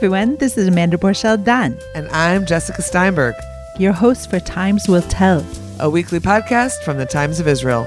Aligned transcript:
everyone, 0.00 0.34
this 0.36 0.56
is 0.56 0.66
Amanda 0.66 0.96
Borschel 0.96 1.36
Dan, 1.44 1.78
And 1.94 2.08
I'm 2.08 2.46
Jessica 2.46 2.80
Steinberg, 2.80 3.34
your 3.78 3.92
host 3.92 4.30
for 4.30 4.40
Times 4.40 4.88
Will 4.88 5.02
Tell. 5.02 5.44
a 5.78 5.90
weekly 5.90 6.18
podcast 6.18 6.82
from 6.82 6.96
the 6.96 7.04
Times 7.04 7.38
of 7.38 7.46
Israel. 7.46 7.84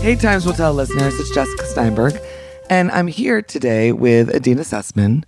Hey, 0.00 0.16
Times 0.16 0.46
Will 0.46 0.54
Tell 0.54 0.72
listeners, 0.72 1.20
it's 1.20 1.34
Jessica 1.34 1.66
Steinberg, 1.66 2.18
and 2.70 2.90
I'm 2.90 3.06
here 3.06 3.42
today 3.42 3.92
with 3.92 4.30
Adeena 4.30 4.60
Sussman, 4.60 5.24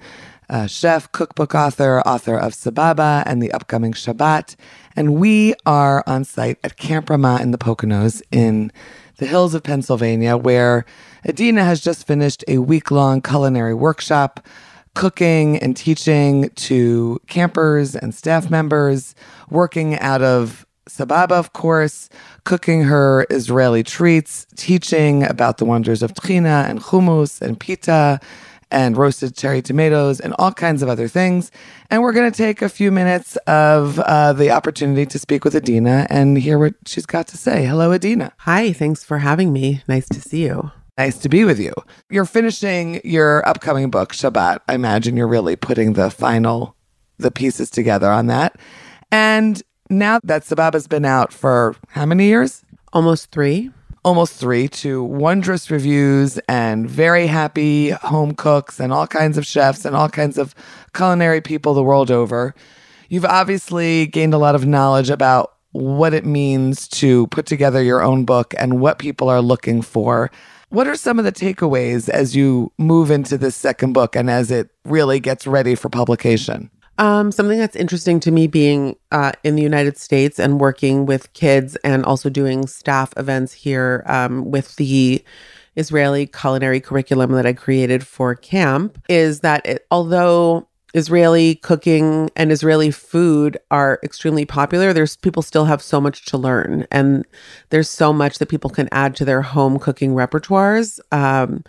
a 0.48 0.66
chef, 0.66 1.12
cookbook 1.12 1.54
author, 1.54 2.00
author 2.00 2.38
of 2.38 2.54
Sababa 2.54 3.22
and 3.26 3.42
the 3.42 3.52
upcoming 3.52 3.92
Shabbat. 3.92 4.56
And 4.96 5.16
we 5.16 5.54
are 5.66 6.02
on 6.06 6.24
site 6.24 6.58
at 6.64 6.76
Camp 6.76 7.08
Ramah 7.10 7.40
in 7.42 7.50
the 7.52 7.58
Poconos 7.58 8.22
in 8.32 8.72
the 9.20 9.26
hills 9.26 9.54
of 9.54 9.62
Pennsylvania, 9.62 10.34
where 10.36 10.86
Adeena 11.26 11.62
has 11.62 11.80
just 11.80 12.06
finished 12.06 12.42
a 12.48 12.56
week 12.58 12.90
long 12.90 13.20
culinary 13.20 13.74
workshop 13.74 14.40
cooking 14.94 15.58
and 15.58 15.76
teaching 15.76 16.48
to 16.56 17.20
campers 17.28 17.94
and 17.94 18.14
staff 18.14 18.50
members, 18.50 19.14
working 19.50 19.98
out 19.98 20.22
of 20.22 20.66
Sababa, 20.88 21.32
of 21.32 21.52
course, 21.52 22.08
cooking 22.44 22.82
her 22.84 23.26
Israeli 23.28 23.82
treats, 23.82 24.46
teaching 24.56 25.22
about 25.22 25.58
the 25.58 25.66
wonders 25.66 26.02
of 26.02 26.14
tchina 26.14 26.68
and 26.68 26.80
hummus 26.80 27.42
and 27.42 27.60
pita 27.60 28.20
and 28.70 28.96
roasted 28.96 29.36
cherry 29.36 29.62
tomatoes 29.62 30.20
and 30.20 30.34
all 30.38 30.52
kinds 30.52 30.82
of 30.82 30.88
other 30.88 31.08
things. 31.08 31.50
And 31.90 32.02
we're 32.02 32.12
going 32.12 32.30
to 32.30 32.36
take 32.36 32.62
a 32.62 32.68
few 32.68 32.90
minutes 32.90 33.36
of 33.46 33.98
uh, 34.00 34.32
the 34.32 34.50
opportunity 34.50 35.06
to 35.06 35.18
speak 35.18 35.44
with 35.44 35.54
Adeena 35.54 36.06
and 36.10 36.38
hear 36.38 36.58
what 36.58 36.74
she's 36.86 37.06
got 37.06 37.26
to 37.28 37.36
say. 37.36 37.64
Hello, 37.64 37.90
Adeena. 37.90 38.32
Hi, 38.38 38.72
thanks 38.72 39.04
for 39.04 39.18
having 39.18 39.52
me. 39.52 39.82
Nice 39.88 40.08
to 40.08 40.20
see 40.20 40.44
you. 40.44 40.70
Nice 40.98 41.18
to 41.18 41.28
be 41.28 41.44
with 41.44 41.58
you. 41.58 41.72
You're 42.10 42.26
finishing 42.26 43.00
your 43.04 43.46
upcoming 43.48 43.90
book, 43.90 44.12
Shabbat. 44.12 44.60
I 44.68 44.74
imagine 44.74 45.16
you're 45.16 45.26
really 45.26 45.56
putting 45.56 45.94
the 45.94 46.10
final 46.10 46.76
the 47.18 47.30
pieces 47.30 47.70
together 47.70 48.10
on 48.10 48.26
that. 48.26 48.56
And 49.10 49.62
now 49.88 50.20
that 50.24 50.44
Sababa's 50.44 50.86
been 50.86 51.04
out 51.04 51.32
for 51.32 51.74
how 51.88 52.06
many 52.06 52.26
years? 52.26 52.64
Almost 52.92 53.30
three. 53.30 53.70
Almost 54.02 54.32
three 54.32 54.66
to 54.68 55.04
wondrous 55.04 55.70
reviews 55.70 56.38
and 56.48 56.88
very 56.88 57.26
happy 57.26 57.90
home 57.90 58.34
cooks 58.34 58.80
and 58.80 58.94
all 58.94 59.06
kinds 59.06 59.36
of 59.36 59.44
chefs 59.44 59.84
and 59.84 59.94
all 59.94 60.08
kinds 60.08 60.38
of 60.38 60.54
culinary 60.94 61.42
people 61.42 61.74
the 61.74 61.82
world 61.82 62.10
over. 62.10 62.54
You've 63.10 63.26
obviously 63.26 64.06
gained 64.06 64.32
a 64.32 64.38
lot 64.38 64.54
of 64.54 64.66
knowledge 64.66 65.10
about 65.10 65.52
what 65.72 66.14
it 66.14 66.24
means 66.24 66.88
to 66.88 67.26
put 67.26 67.44
together 67.44 67.82
your 67.82 68.02
own 68.02 68.24
book 68.24 68.54
and 68.56 68.80
what 68.80 68.98
people 68.98 69.28
are 69.28 69.42
looking 69.42 69.82
for. 69.82 70.30
What 70.70 70.86
are 70.86 70.96
some 70.96 71.18
of 71.18 71.26
the 71.26 71.32
takeaways 71.32 72.08
as 72.08 72.34
you 72.34 72.72
move 72.78 73.10
into 73.10 73.36
this 73.36 73.54
second 73.54 73.92
book 73.92 74.16
and 74.16 74.30
as 74.30 74.50
it 74.50 74.70
really 74.86 75.20
gets 75.20 75.46
ready 75.46 75.74
for 75.74 75.90
publication? 75.90 76.70
Um, 77.00 77.32
something 77.32 77.58
that's 77.58 77.76
interesting 77.76 78.20
to 78.20 78.30
me 78.30 78.46
being 78.46 78.94
uh, 79.10 79.32
in 79.42 79.56
the 79.56 79.62
United 79.62 79.96
States 79.96 80.38
and 80.38 80.60
working 80.60 81.06
with 81.06 81.32
kids 81.32 81.74
and 81.76 82.04
also 82.04 82.28
doing 82.28 82.66
staff 82.66 83.14
events 83.16 83.54
here 83.54 84.04
um, 84.06 84.50
with 84.50 84.76
the 84.76 85.24
Israeli 85.76 86.26
culinary 86.26 86.78
curriculum 86.78 87.32
that 87.32 87.46
I 87.46 87.54
created 87.54 88.06
for 88.06 88.34
camp 88.34 89.02
is 89.08 89.40
that 89.40 89.64
it, 89.64 89.86
although 89.90 90.68
Israeli 90.94 91.54
cooking 91.54 92.30
and 92.36 92.50
Israeli 92.50 92.90
food 92.90 93.58
are 93.70 94.00
extremely 94.02 94.44
popular. 94.44 94.92
There's 94.92 95.16
people 95.16 95.42
still 95.42 95.64
have 95.64 95.82
so 95.82 96.00
much 96.00 96.24
to 96.26 96.38
learn, 96.38 96.86
and 96.90 97.24
there's 97.70 97.88
so 97.88 98.12
much 98.12 98.38
that 98.38 98.48
people 98.48 98.70
can 98.70 98.88
add 98.90 99.14
to 99.16 99.24
their 99.24 99.42
home 99.42 99.78
cooking 99.78 100.14
repertoires. 100.14 100.98
Um, 101.12 101.62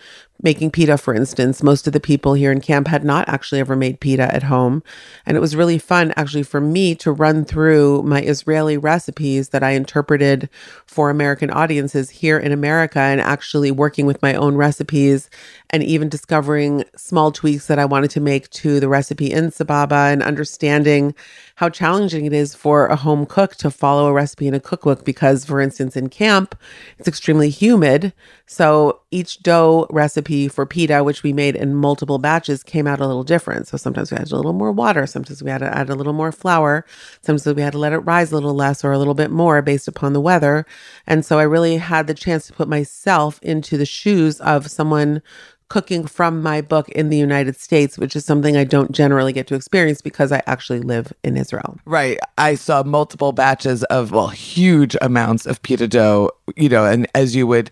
making 0.44 0.72
pita, 0.72 0.98
for 0.98 1.14
instance, 1.14 1.62
most 1.62 1.88
of 1.88 1.94
the 1.94 2.00
people 2.00 2.34
here 2.34 2.52
in 2.52 2.62
camp 2.62 2.88
had 2.88 3.04
not 3.04 3.28
actually 3.30 3.60
ever 3.60 3.76
made 3.76 4.00
pita 4.00 4.34
at 4.34 4.44
home, 4.44 4.84
and 5.26 5.38
it 5.38 5.40
was 5.40 5.56
really 5.56 5.78
fun 5.78 6.14
actually 6.16 6.44
for 6.44 6.62
me 6.62 6.96
to 6.96 7.12
run 7.12 7.46
through 7.46 8.04
my 8.04 8.22
Israeli 8.22 8.78
recipes 8.78 9.50
that 9.50 9.64
I 9.64 9.72
interpreted 9.72 10.50
for 10.86 11.10
American 11.10 11.50
audiences 11.52 12.10
here 12.10 12.38
in 12.38 12.52
America, 12.52 13.00
and 13.00 13.22
actually 13.22 13.72
working 13.72 14.06
with 14.06 14.22
my 14.22 14.34
own 14.34 14.56
recipes, 14.56 15.30
and 15.70 15.84
even 15.84 16.10
discovering 16.10 16.84
small 16.96 17.32
tweaks 17.32 17.68
that 17.68 17.80
I 17.80 17.86
wanted 17.86 18.12
to 18.12 18.20
make 18.20 18.50
to 18.50 18.80
the 18.80 18.90
recipe 18.90 19.32
in 19.32 19.52
Sababa, 19.52 20.12
and 20.12 20.24
understanding 20.24 21.16
how 21.62 21.70
challenging 21.70 22.26
it 22.26 22.34
is 22.34 22.56
for 22.56 22.88
a 22.88 22.96
home 22.96 23.24
cook 23.24 23.56
to 23.56 23.70
follow 23.70 24.08
a 24.08 24.14
recipe 24.14 24.48
in 24.48 24.56
a 24.56 24.60
cookbook 24.60 25.06
because, 25.06 25.46
for 25.46 25.62
instance, 25.62 25.96
in 25.96 26.10
camp, 26.10 26.56
it's 26.98 27.08
extremely 27.08 27.52
humid. 27.52 28.14
So 28.48 29.02
each 29.12 29.44
dough 29.44 29.86
recipe 29.92 30.48
for 30.48 30.66
pita, 30.66 31.04
which 31.04 31.22
we 31.22 31.34
made 31.34 31.56
in 31.56 31.76
multiple 31.76 32.18
batches, 32.18 32.64
came 32.64 32.88
out 32.88 33.00
a 33.00 33.06
little 33.06 33.24
different. 33.24 33.68
So 33.68 33.78
sometimes 33.78 34.10
we 34.10 34.18
had 34.18 34.32
a 34.32 34.36
little 34.36 34.54
more 34.54 34.72
water, 34.72 35.06
sometimes 35.06 35.44
we 35.44 35.52
had 35.52 35.60
to 35.60 35.78
add 35.78 35.92
a 35.92 35.96
little 35.96 36.14
more 36.14 36.32
flour, 36.32 36.84
sometimes 37.22 37.46
we 37.56 37.62
had 37.62 37.74
to 37.74 37.78
let 37.78 37.94
it 37.94 38.00
rise 38.00 38.32
a 38.32 38.36
little 38.36 38.56
less 38.56 38.84
or 38.84 38.92
a 38.92 38.98
little 38.98 39.14
bit 39.14 39.30
more 39.30 39.62
based 39.62 39.88
upon 39.88 40.14
the 40.14 40.20
weather. 40.20 40.66
And 41.06 41.24
so 41.24 41.38
I 41.38 41.44
really 41.44 41.78
had 41.78 42.08
the 42.08 42.16
chance 42.16 42.48
to 42.48 42.54
put 42.54 42.70
myself 42.70 43.40
into 43.44 43.78
the 43.78 43.86
shoes 43.86 44.42
of 44.42 44.72
someone 44.72 45.22
cooking 45.72 46.06
from 46.06 46.44
my 46.44 46.60
book 46.60 46.90
in 46.90 47.08
the 47.08 47.16
United 47.16 47.56
States, 47.56 47.98
which 47.98 48.14
is 48.14 48.26
something 48.26 48.58
I 48.58 48.66
don't 48.66 48.92
generally 48.92 49.32
get 49.32 49.48
to 49.48 49.56
experience 49.56 50.02
because 50.02 50.30
I 50.34 50.42
actually 50.46 50.82
live 50.82 51.14
in 51.24 51.38
Israel. 51.38 51.78
Right. 51.86 52.20
I 52.38 52.56
saw 52.56 52.84
multiple 52.84 53.32
batches 53.32 53.86
of, 53.86 54.12
well, 54.12 54.28
huge 54.28 54.98
amounts 55.02 55.46
of 55.46 55.62
pita 55.62 55.88
dough, 55.88 56.30
you 56.58 56.68
know, 56.68 56.84
and 56.84 57.08
as 57.16 57.38
you 57.38 57.48
would 57.48 57.72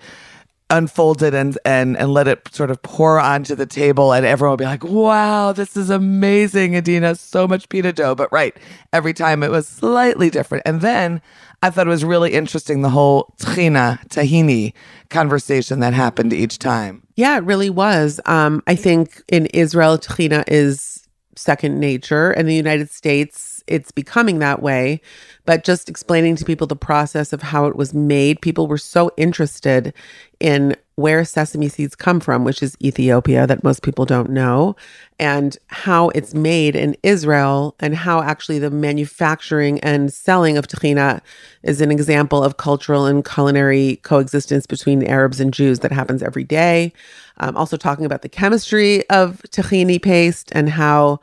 unfold 0.70 1.22
it 1.24 1.34
and 1.34 1.58
and 1.66 1.98
and 1.98 2.14
let 2.14 2.28
it 2.28 2.48
sort 2.54 2.72
of 2.72 2.82
pour 2.84 3.20
onto 3.20 3.56
the 3.56 3.66
table 3.66 4.14
and 4.14 4.24
everyone 4.24 4.52
would 4.52 4.60
be 4.60 4.66
like 4.66 4.84
wow 4.84 5.52
this 5.52 5.76
is 5.76 5.90
amazing 5.90 6.74
adeena 6.74 7.18
so 7.18 7.48
much 7.48 7.68
pita 7.70 7.92
dough 7.92 8.14
but 8.14 8.32
right 8.32 8.56
every 8.94 9.12
time 9.12 9.42
it 9.42 9.50
was 9.50 9.68
slightly 9.68 10.30
different 10.30 10.62
and 10.68 10.82
then 10.82 11.20
i 11.64 11.72
thought 11.72 11.88
it 11.88 11.90
was 11.90 12.06
really 12.06 12.34
interesting 12.34 12.84
the 12.84 12.92
whole 12.92 13.34
tchina 13.40 13.98
tahini 14.10 14.72
conversation 15.10 15.80
that 15.80 15.92
happened 15.92 16.32
each 16.32 16.60
time 16.60 17.02
Yeah, 17.20 17.36
it 17.36 17.44
really 17.44 17.70
was. 17.70 18.22
Um, 18.28 18.64
I 18.66 18.76
think 18.76 19.22
in 19.28 19.48
Israel, 19.48 19.98
tahina 19.98 20.46
is 20.48 21.06
second 21.36 21.78
nature. 21.78 22.32
In 22.32 22.46
the 22.46 22.56
United 22.56 22.90
States, 22.90 23.62
it's 23.68 23.92
becoming 23.92 24.40
that 24.40 24.62
way. 24.62 25.02
But 25.50 25.64
just 25.64 25.90
explaining 25.90 26.36
to 26.36 26.46
people 26.46 26.68
the 26.68 26.76
process 26.76 27.34
of 27.34 27.42
how 27.42 27.66
it 27.66 27.76
was 27.76 27.92
made, 27.92 28.40
people 28.40 28.68
were 28.68 28.78
so 28.78 29.10
interested 29.18 29.96
in 30.40 30.76
where 30.94 31.26
sesame 31.26 31.70
seeds 31.70 31.96
come 31.96 32.20
from, 32.20 32.44
which 32.44 32.62
is 32.62 32.78
Ethiopia, 32.84 33.48
that 33.48 33.64
most 33.64 33.82
people 33.82 34.06
don't 34.06 34.30
know, 34.30 34.76
and 35.18 35.58
how 35.66 36.10
it's 36.10 36.36
made 36.36 36.76
in 36.76 36.96
Israel, 37.02 37.74
and 37.80 37.96
how 37.96 38.22
actually 38.22 38.60
the 38.60 38.70
manufacturing 38.70 39.80
and 39.80 40.14
selling 40.14 40.56
of 40.56 40.68
tahina 40.68 41.20
is 41.64 41.82
an 41.82 41.90
example 41.90 42.44
of 42.44 42.58
cultural 42.58 43.08
and 43.08 43.26
culinary 43.26 43.96
coexistence 44.04 44.68
between 44.68 45.04
Arabs 45.04 45.40
and 45.40 45.52
Jews 45.52 45.80
that 45.80 45.92
happens 45.92 46.22
every 46.22 46.44
day. 46.44 46.94
Um, 47.38 47.58
also, 47.58 47.76
talking 47.76 48.06
about 48.06 48.22
the 48.22 48.30
chemistry 48.30 49.10
of 49.10 49.42
tahini 49.50 50.00
paste 50.00 50.52
and 50.52 50.70
how 50.70 51.22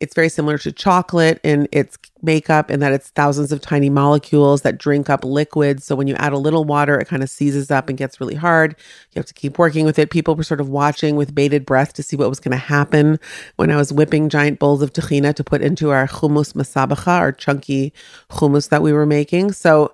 it's 0.00 0.14
very 0.14 0.28
similar 0.28 0.58
to 0.58 0.72
chocolate 0.72 1.40
in 1.42 1.68
its 1.72 1.98
makeup 2.22 2.70
and 2.70 2.82
that 2.82 2.92
it's 2.92 3.10
thousands 3.10 3.52
of 3.52 3.60
tiny 3.60 3.90
molecules 3.90 4.62
that 4.62 4.78
drink 4.78 5.10
up 5.10 5.24
liquids. 5.24 5.84
So 5.84 5.96
when 5.96 6.06
you 6.06 6.14
add 6.14 6.32
a 6.32 6.38
little 6.38 6.64
water, 6.64 6.98
it 6.98 7.08
kind 7.08 7.22
of 7.22 7.30
seizes 7.30 7.70
up 7.70 7.88
and 7.88 7.98
gets 7.98 8.20
really 8.20 8.34
hard. 8.34 8.76
You 9.12 9.18
have 9.18 9.26
to 9.26 9.34
keep 9.34 9.58
working 9.58 9.84
with 9.84 9.98
it. 9.98 10.10
People 10.10 10.34
were 10.34 10.42
sort 10.42 10.60
of 10.60 10.68
watching 10.68 11.16
with 11.16 11.34
bated 11.34 11.66
breath 11.66 11.92
to 11.94 12.02
see 12.02 12.16
what 12.16 12.28
was 12.28 12.40
going 12.40 12.52
to 12.52 12.58
happen 12.58 13.18
when 13.56 13.70
I 13.70 13.76
was 13.76 13.92
whipping 13.92 14.28
giant 14.28 14.58
bowls 14.58 14.82
of 14.82 14.92
tahina 14.92 15.34
to 15.34 15.44
put 15.44 15.62
into 15.62 15.90
our 15.90 16.06
hummus 16.06 16.54
masabacha, 16.54 17.08
our 17.08 17.32
chunky 17.32 17.92
hummus 18.30 18.68
that 18.68 18.82
we 18.82 18.92
were 18.92 19.06
making. 19.06 19.52
So 19.52 19.92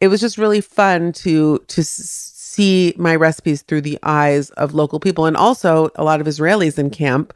it 0.00 0.08
was 0.08 0.20
just 0.20 0.38
really 0.38 0.60
fun 0.60 1.12
to 1.12 1.58
to 1.68 1.82
see 2.58 2.92
my 2.98 3.14
recipes 3.14 3.62
through 3.62 3.82
the 3.82 4.00
eyes 4.02 4.50
of 4.50 4.74
local 4.74 4.98
people 4.98 5.26
and 5.26 5.36
also 5.36 5.90
a 5.94 6.02
lot 6.02 6.20
of 6.20 6.26
Israelis 6.26 6.76
in 6.76 6.90
camp. 6.90 7.32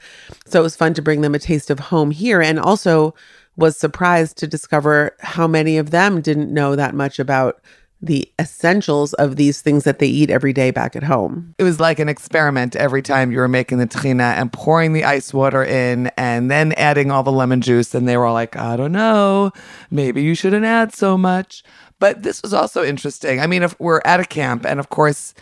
So 0.46 0.58
it 0.58 0.64
was 0.64 0.74
fun 0.74 0.94
to 0.94 1.02
bring 1.02 1.20
them 1.20 1.36
a 1.36 1.38
taste 1.38 1.70
of 1.70 1.78
home 1.78 2.10
here 2.10 2.42
and 2.42 2.58
also 2.58 3.14
was 3.56 3.76
surprised 3.76 4.36
to 4.38 4.48
discover 4.48 5.14
how 5.20 5.46
many 5.46 5.78
of 5.78 5.90
them 5.90 6.20
didn't 6.22 6.52
know 6.52 6.74
that 6.74 6.96
much 6.96 7.20
about 7.20 7.60
the 8.04 8.28
essentials 8.40 9.12
of 9.14 9.36
these 9.36 9.62
things 9.62 9.84
that 9.84 10.00
they 10.00 10.08
eat 10.08 10.28
every 10.28 10.52
day 10.52 10.72
back 10.72 10.96
at 10.96 11.04
home. 11.04 11.54
it 11.56 11.62
was 11.62 11.78
like 11.78 12.00
an 12.00 12.08
experiment 12.08 12.74
every 12.74 13.00
time 13.00 13.30
you 13.30 13.38
were 13.38 13.46
making 13.46 13.78
the 13.78 13.86
tahina 13.86 14.34
and 14.34 14.52
pouring 14.52 14.92
the 14.92 15.04
ice 15.04 15.32
water 15.32 15.62
in 15.62 16.08
and 16.16 16.50
then 16.50 16.72
adding 16.72 17.12
all 17.12 17.22
the 17.22 17.30
lemon 17.30 17.60
juice 17.60 17.94
and 17.94 18.08
they 18.08 18.16
were 18.16 18.26
all 18.26 18.34
like 18.34 18.56
i 18.56 18.74
don't 18.74 18.90
know 18.90 19.52
maybe 19.88 20.20
you 20.20 20.34
shouldn't 20.34 20.64
add 20.64 20.92
so 20.92 21.16
much 21.16 21.62
but 22.02 22.24
this 22.24 22.42
was 22.42 22.52
also 22.52 22.82
interesting. 22.82 23.38
I 23.38 23.46
mean 23.46 23.62
if 23.62 23.78
we're 23.78 24.02
at 24.04 24.18
a 24.18 24.24
camp 24.24 24.66
and 24.66 24.80
of 24.80 24.88
course 24.88 25.34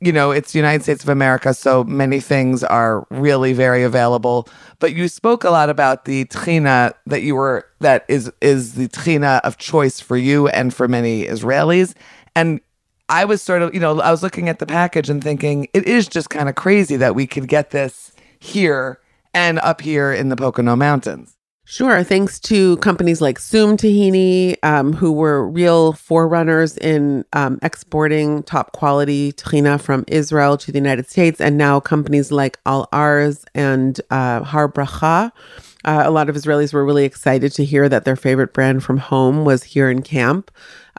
you 0.00 0.10
know 0.10 0.32
it's 0.32 0.52
united 0.52 0.82
states 0.82 1.04
of 1.04 1.08
america 1.08 1.54
so 1.54 1.84
many 1.84 2.18
things 2.18 2.64
are 2.64 3.06
really 3.10 3.52
very 3.52 3.84
available. 3.84 4.48
But 4.80 4.92
you 4.96 5.06
spoke 5.06 5.44
a 5.44 5.50
lot 5.50 5.70
about 5.70 6.04
the 6.04 6.24
tahina 6.24 6.94
that 7.06 7.22
you 7.22 7.36
were 7.36 7.64
that 7.78 8.04
is 8.08 8.32
is 8.40 8.74
the 8.74 8.88
tchina 8.88 9.40
of 9.42 9.56
choice 9.56 10.00
for 10.00 10.16
you 10.16 10.48
and 10.48 10.74
for 10.74 10.88
many 10.88 11.26
israelis. 11.26 11.94
And 12.34 12.60
I 13.08 13.24
was 13.24 13.40
sort 13.40 13.62
of, 13.62 13.72
you 13.72 13.78
know, 13.78 14.00
I 14.00 14.10
was 14.10 14.22
looking 14.24 14.48
at 14.48 14.58
the 14.58 14.66
package 14.66 15.08
and 15.08 15.22
thinking 15.22 15.68
it 15.74 15.86
is 15.86 16.08
just 16.08 16.28
kind 16.28 16.48
of 16.48 16.56
crazy 16.56 16.96
that 16.96 17.14
we 17.14 17.28
could 17.28 17.46
get 17.46 17.70
this 17.70 18.10
here 18.40 18.98
and 19.32 19.60
up 19.60 19.80
here 19.80 20.12
in 20.12 20.28
the 20.28 20.36
Pocono 20.36 20.74
Mountains. 20.74 21.36
Sure. 21.66 22.04
Thanks 22.04 22.38
to 22.40 22.76
companies 22.78 23.22
like 23.22 23.38
Soom 23.38 23.78
Tahini, 23.78 24.56
um, 24.62 24.92
who 24.92 25.10
were 25.10 25.48
real 25.48 25.94
forerunners 25.94 26.76
in 26.76 27.24
um, 27.32 27.58
exporting 27.62 28.42
top 28.42 28.72
quality 28.72 29.32
tahina 29.32 29.80
from 29.80 30.04
Israel 30.08 30.58
to 30.58 30.70
the 30.70 30.78
United 30.78 31.08
States, 31.08 31.40
and 31.40 31.56
now 31.56 31.80
companies 31.80 32.30
like 32.30 32.58
Al 32.66 32.86
Arz 32.92 33.44
and 33.54 33.98
uh, 34.10 34.42
Har 34.42 34.68
Bracha. 34.68 35.32
Uh, 35.86 36.02
a 36.04 36.10
lot 36.10 36.28
of 36.28 36.36
Israelis 36.36 36.74
were 36.74 36.84
really 36.84 37.04
excited 37.04 37.52
to 37.52 37.64
hear 37.64 37.88
that 37.88 38.04
their 38.04 38.16
favorite 38.16 38.52
brand 38.52 38.84
from 38.84 38.98
home 38.98 39.46
was 39.46 39.62
here 39.62 39.90
in 39.90 40.02
camp. 40.02 40.50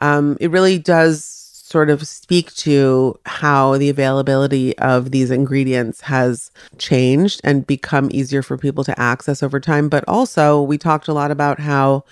Um, 0.01 0.35
it 0.39 0.49
really 0.49 0.79
does 0.79 1.34
sort 1.65 1.89
of 1.89 2.07
speak 2.07 2.53
to 2.53 3.19
how 3.25 3.75
the 3.75 3.89
availability 3.89 4.77
of 4.77 5.09
these 5.09 5.31
ingredients 5.31 6.01
has 6.01 6.51
changed 6.77 7.41
and 7.43 7.65
become 7.65 8.07
easier 8.11 8.43
for 8.43 8.55
people 8.55 8.83
to 8.83 8.99
access 8.99 9.41
over 9.41 9.59
time. 9.59 9.89
But 9.89 10.03
also, 10.07 10.61
we 10.61 10.77
talked 10.77 11.07
a 11.07 11.13
lot 11.13 11.31
about 11.31 11.59
how 11.59 12.03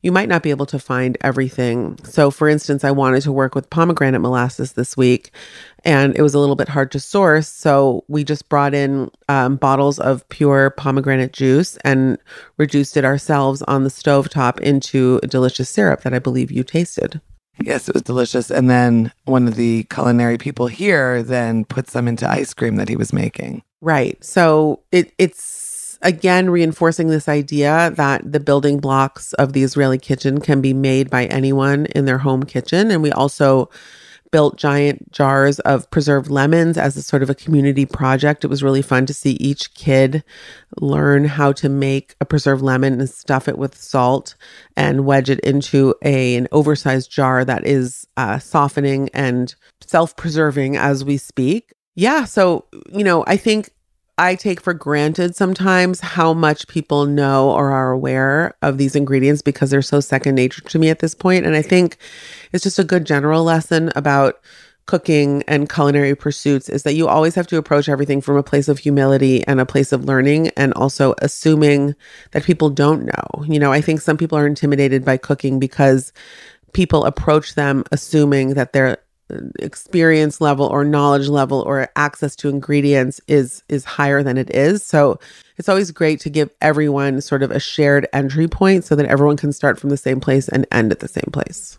you 0.00 0.12
might 0.12 0.30
not 0.30 0.42
be 0.42 0.48
able 0.48 0.64
to 0.64 0.78
find 0.78 1.18
everything. 1.20 1.98
So, 2.04 2.30
for 2.30 2.48
instance, 2.48 2.84
I 2.84 2.90
wanted 2.90 3.20
to 3.24 3.32
work 3.32 3.54
with 3.54 3.68
pomegranate 3.68 4.22
molasses 4.22 4.72
this 4.72 4.96
week, 4.96 5.30
and 5.84 6.16
it 6.16 6.22
was 6.22 6.32
a 6.32 6.38
little 6.38 6.56
bit 6.56 6.70
hard 6.70 6.90
to 6.92 6.98
source. 6.98 7.48
So, 7.48 8.04
we 8.08 8.24
just 8.24 8.48
brought 8.48 8.72
in 8.72 9.10
um, 9.28 9.56
bottles 9.56 9.98
of 9.98 10.26
pure 10.30 10.70
pomegranate 10.70 11.34
juice 11.34 11.76
and 11.84 12.16
reduced 12.56 12.96
it 12.96 13.04
ourselves 13.04 13.60
on 13.64 13.84
the 13.84 13.90
stove 13.90 14.30
top 14.30 14.58
into 14.62 15.20
a 15.22 15.26
delicious 15.26 15.68
syrup 15.68 16.00
that 16.00 16.14
I 16.14 16.18
believe 16.18 16.50
you 16.50 16.64
tasted. 16.64 17.20
Yes, 17.64 17.88
it 17.88 17.94
was 17.94 18.02
delicious. 18.02 18.50
And 18.50 18.68
then 18.68 19.12
one 19.24 19.48
of 19.48 19.56
the 19.56 19.84
culinary 19.84 20.38
people 20.38 20.66
here 20.66 21.22
then 21.22 21.64
put 21.64 21.88
some 21.88 22.08
into 22.08 22.28
ice 22.28 22.54
cream 22.54 22.76
that 22.76 22.88
he 22.88 22.96
was 22.96 23.12
making. 23.12 23.62
Right. 23.80 24.22
So 24.24 24.80
it 24.92 25.12
it's 25.18 25.98
again 26.02 26.50
reinforcing 26.50 27.08
this 27.08 27.28
idea 27.28 27.92
that 27.96 28.30
the 28.30 28.40
building 28.40 28.78
blocks 28.78 29.32
of 29.34 29.52
the 29.52 29.62
Israeli 29.62 29.98
kitchen 29.98 30.40
can 30.40 30.60
be 30.60 30.74
made 30.74 31.10
by 31.10 31.26
anyone 31.26 31.86
in 31.86 32.04
their 32.04 32.18
home 32.18 32.42
kitchen. 32.44 32.90
And 32.90 33.02
we 33.02 33.12
also 33.12 33.70
built 34.32 34.56
giant 34.56 35.12
jars 35.12 35.60
of 35.60 35.88
preserved 35.90 36.30
lemons 36.30 36.76
as 36.76 36.96
a 36.96 37.02
sort 37.02 37.22
of 37.22 37.30
a 37.30 37.34
community 37.34 37.86
project. 37.86 38.44
It 38.44 38.48
was 38.48 38.62
really 38.62 38.82
fun 38.82 39.06
to 39.06 39.14
see 39.14 39.32
each 39.32 39.72
kid 39.74 40.24
learn 40.80 41.24
how 41.24 41.52
to 41.52 41.68
make 41.68 42.16
a 42.20 42.24
preserved 42.24 42.62
lemon 42.62 42.98
and 42.98 43.08
stuff 43.08 43.46
it 43.46 43.58
with 43.58 43.76
salt 43.76 44.34
and 44.76 45.06
wedge 45.06 45.30
it 45.30 45.38
into 45.40 45.94
a 46.02 46.34
an 46.36 46.48
oversized 46.50 47.10
jar 47.10 47.44
that 47.44 47.64
is 47.66 48.06
uh, 48.16 48.38
softening 48.38 49.08
and 49.14 49.54
self-preserving 49.80 50.76
as 50.76 51.04
we 51.04 51.16
speak. 51.16 51.72
Yeah, 51.94 52.24
so 52.24 52.64
you 52.92 53.04
know, 53.04 53.24
I 53.26 53.36
think 53.36 53.70
I 54.18 54.34
take 54.34 54.60
for 54.60 54.74
granted 54.74 55.34
sometimes 55.34 56.00
how 56.00 56.34
much 56.34 56.68
people 56.68 57.06
know 57.06 57.50
or 57.50 57.70
are 57.70 57.90
aware 57.90 58.54
of 58.60 58.76
these 58.78 58.94
ingredients 58.94 59.42
because 59.42 59.70
they're 59.70 59.82
so 59.82 60.00
second 60.00 60.34
nature 60.34 60.60
to 60.62 60.78
me 60.78 60.90
at 60.90 60.98
this 60.98 61.14
point. 61.14 61.46
And 61.46 61.56
I 61.56 61.62
think 61.62 61.96
it's 62.52 62.62
just 62.62 62.78
a 62.78 62.84
good 62.84 63.06
general 63.06 63.42
lesson 63.42 63.90
about 63.96 64.40
cooking 64.86 65.42
and 65.46 65.70
culinary 65.70 66.14
pursuits 66.14 66.68
is 66.68 66.82
that 66.82 66.94
you 66.94 67.08
always 67.08 67.34
have 67.34 67.46
to 67.46 67.56
approach 67.56 67.88
everything 67.88 68.20
from 68.20 68.36
a 68.36 68.42
place 68.42 68.68
of 68.68 68.78
humility 68.78 69.46
and 69.46 69.60
a 69.60 69.66
place 69.66 69.92
of 69.92 70.04
learning 70.04 70.48
and 70.56 70.74
also 70.74 71.14
assuming 71.18 71.94
that 72.32 72.44
people 72.44 72.68
don't 72.68 73.04
know. 73.04 73.44
You 73.44 73.58
know, 73.58 73.72
I 73.72 73.80
think 73.80 74.00
some 74.00 74.16
people 74.16 74.36
are 74.36 74.46
intimidated 74.46 75.04
by 75.04 75.16
cooking 75.16 75.58
because 75.58 76.12
people 76.72 77.04
approach 77.04 77.54
them 77.54 77.84
assuming 77.92 78.54
that 78.54 78.72
they're 78.72 78.98
experience 79.58 80.40
level 80.40 80.66
or 80.66 80.84
knowledge 80.84 81.28
level 81.28 81.60
or 81.62 81.88
access 81.96 82.36
to 82.36 82.48
ingredients 82.48 83.20
is 83.28 83.62
is 83.68 83.84
higher 83.84 84.22
than 84.22 84.36
it 84.36 84.50
is. 84.50 84.82
So 84.82 85.18
it's 85.56 85.68
always 85.68 85.90
great 85.90 86.20
to 86.20 86.30
give 86.30 86.50
everyone 86.60 87.20
sort 87.20 87.42
of 87.42 87.50
a 87.50 87.60
shared 87.60 88.06
entry 88.12 88.48
point 88.48 88.84
so 88.84 88.96
that 88.96 89.06
everyone 89.06 89.36
can 89.36 89.52
start 89.52 89.78
from 89.78 89.90
the 89.90 89.96
same 89.96 90.20
place 90.20 90.48
and 90.48 90.66
end 90.72 90.92
at 90.92 91.00
the 91.00 91.08
same 91.08 91.30
place. 91.32 91.78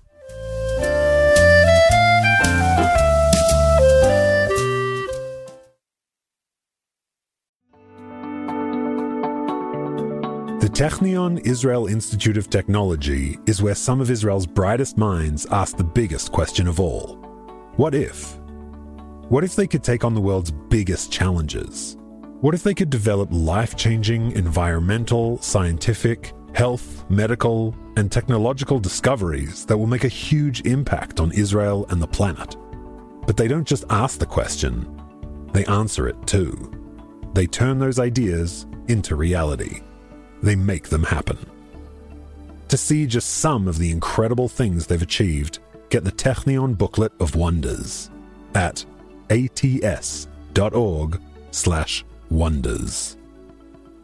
The 10.60 10.70
Technion 10.70 11.46
Israel 11.46 11.88
Institute 11.88 12.38
of 12.38 12.50
Technology 12.50 13.38
is 13.46 13.62
where 13.62 13.76
some 13.76 14.00
of 14.00 14.10
Israel's 14.10 14.48
brightest 14.48 14.98
minds 14.98 15.46
ask 15.52 15.78
the 15.78 15.84
biggest 15.84 16.32
question 16.32 16.68
of 16.68 16.80
all 16.80 17.23
what 17.76 17.96
if? 17.96 18.38
What 19.30 19.44
if 19.44 19.56
they 19.56 19.66
could 19.66 19.84
take 19.84 20.04
on 20.04 20.14
the 20.14 20.22
world's 20.22 20.52
biggest 20.52 21.12
challenges? 21.12 21.98
What 22.42 22.54
if 22.54 22.62
they 22.62 22.76
could 22.76 22.92
develop 22.92 23.30
life 23.32 23.76
changing 23.76 24.34
environmental, 24.34 25.42
scientific, 25.42 26.34
health, 26.54 27.04
medical, 27.10 27.76
and 27.96 28.12
technological 28.12 28.80
discoveries 28.80 29.66
that 29.66 29.78
will 29.78 29.88
make 29.88 30.04
a 30.04 30.10
huge 30.10 30.62
impact 30.68 31.20
on 31.20 31.32
Israel 31.32 31.88
and 31.90 32.00
the 32.00 32.08
planet? 32.08 32.56
But 33.26 33.38
they 33.38 33.48
don't 33.48 33.68
just 33.68 33.86
ask 33.90 34.20
the 34.20 34.26
question, 34.28 35.02
they 35.52 35.66
answer 35.66 36.08
it 36.08 36.28
too. 36.28 36.72
They 37.34 37.48
turn 37.48 37.80
those 37.80 37.98
ideas 37.98 38.68
into 38.88 39.16
reality. 39.16 39.82
They 40.44 40.56
make 40.56 40.90
them 40.90 41.04
happen. 41.04 41.40
To 42.68 42.78
see 42.78 43.08
just 43.08 43.30
some 43.30 43.68
of 43.68 43.80
the 43.80 43.90
incredible 43.90 44.48
things 44.48 44.86
they've 44.86 45.02
achieved, 45.02 45.58
get 45.94 46.04
the 46.04 46.12
Technion 46.12 46.76
Booklet 46.76 47.12
of 47.20 47.36
Wonders 47.36 48.10
at 48.56 48.84
ats.org 49.30 51.22
slash 51.52 52.04
wonders. 52.32 53.16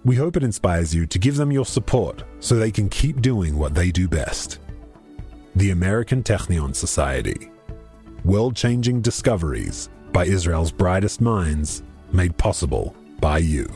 We 0.05 0.15
hope 0.15 0.37
it 0.37 0.43
inspires 0.43 0.93
you 0.93 1.07
to 1.07 1.17
give 1.17 1.35
them 1.35 1.51
your 1.51 1.65
support 1.65 2.21
so 2.41 2.53
they 2.53 2.69
can 2.69 2.89
keep 2.89 3.23
doing 3.23 3.57
what 3.57 3.73
they 3.73 3.89
do 3.89 4.07
best. 4.07 4.59
The 5.55 5.71
American 5.71 6.21
Technion 6.21 6.75
Society. 6.75 7.49
World 8.23 8.55
changing 8.55 9.01
discoveries 9.01 9.89
by 10.13 10.25
Israel's 10.25 10.71
brightest 10.71 11.21
minds, 11.21 11.81
made 12.13 12.37
possible 12.37 12.95
by 13.19 13.39
you. 13.39 13.67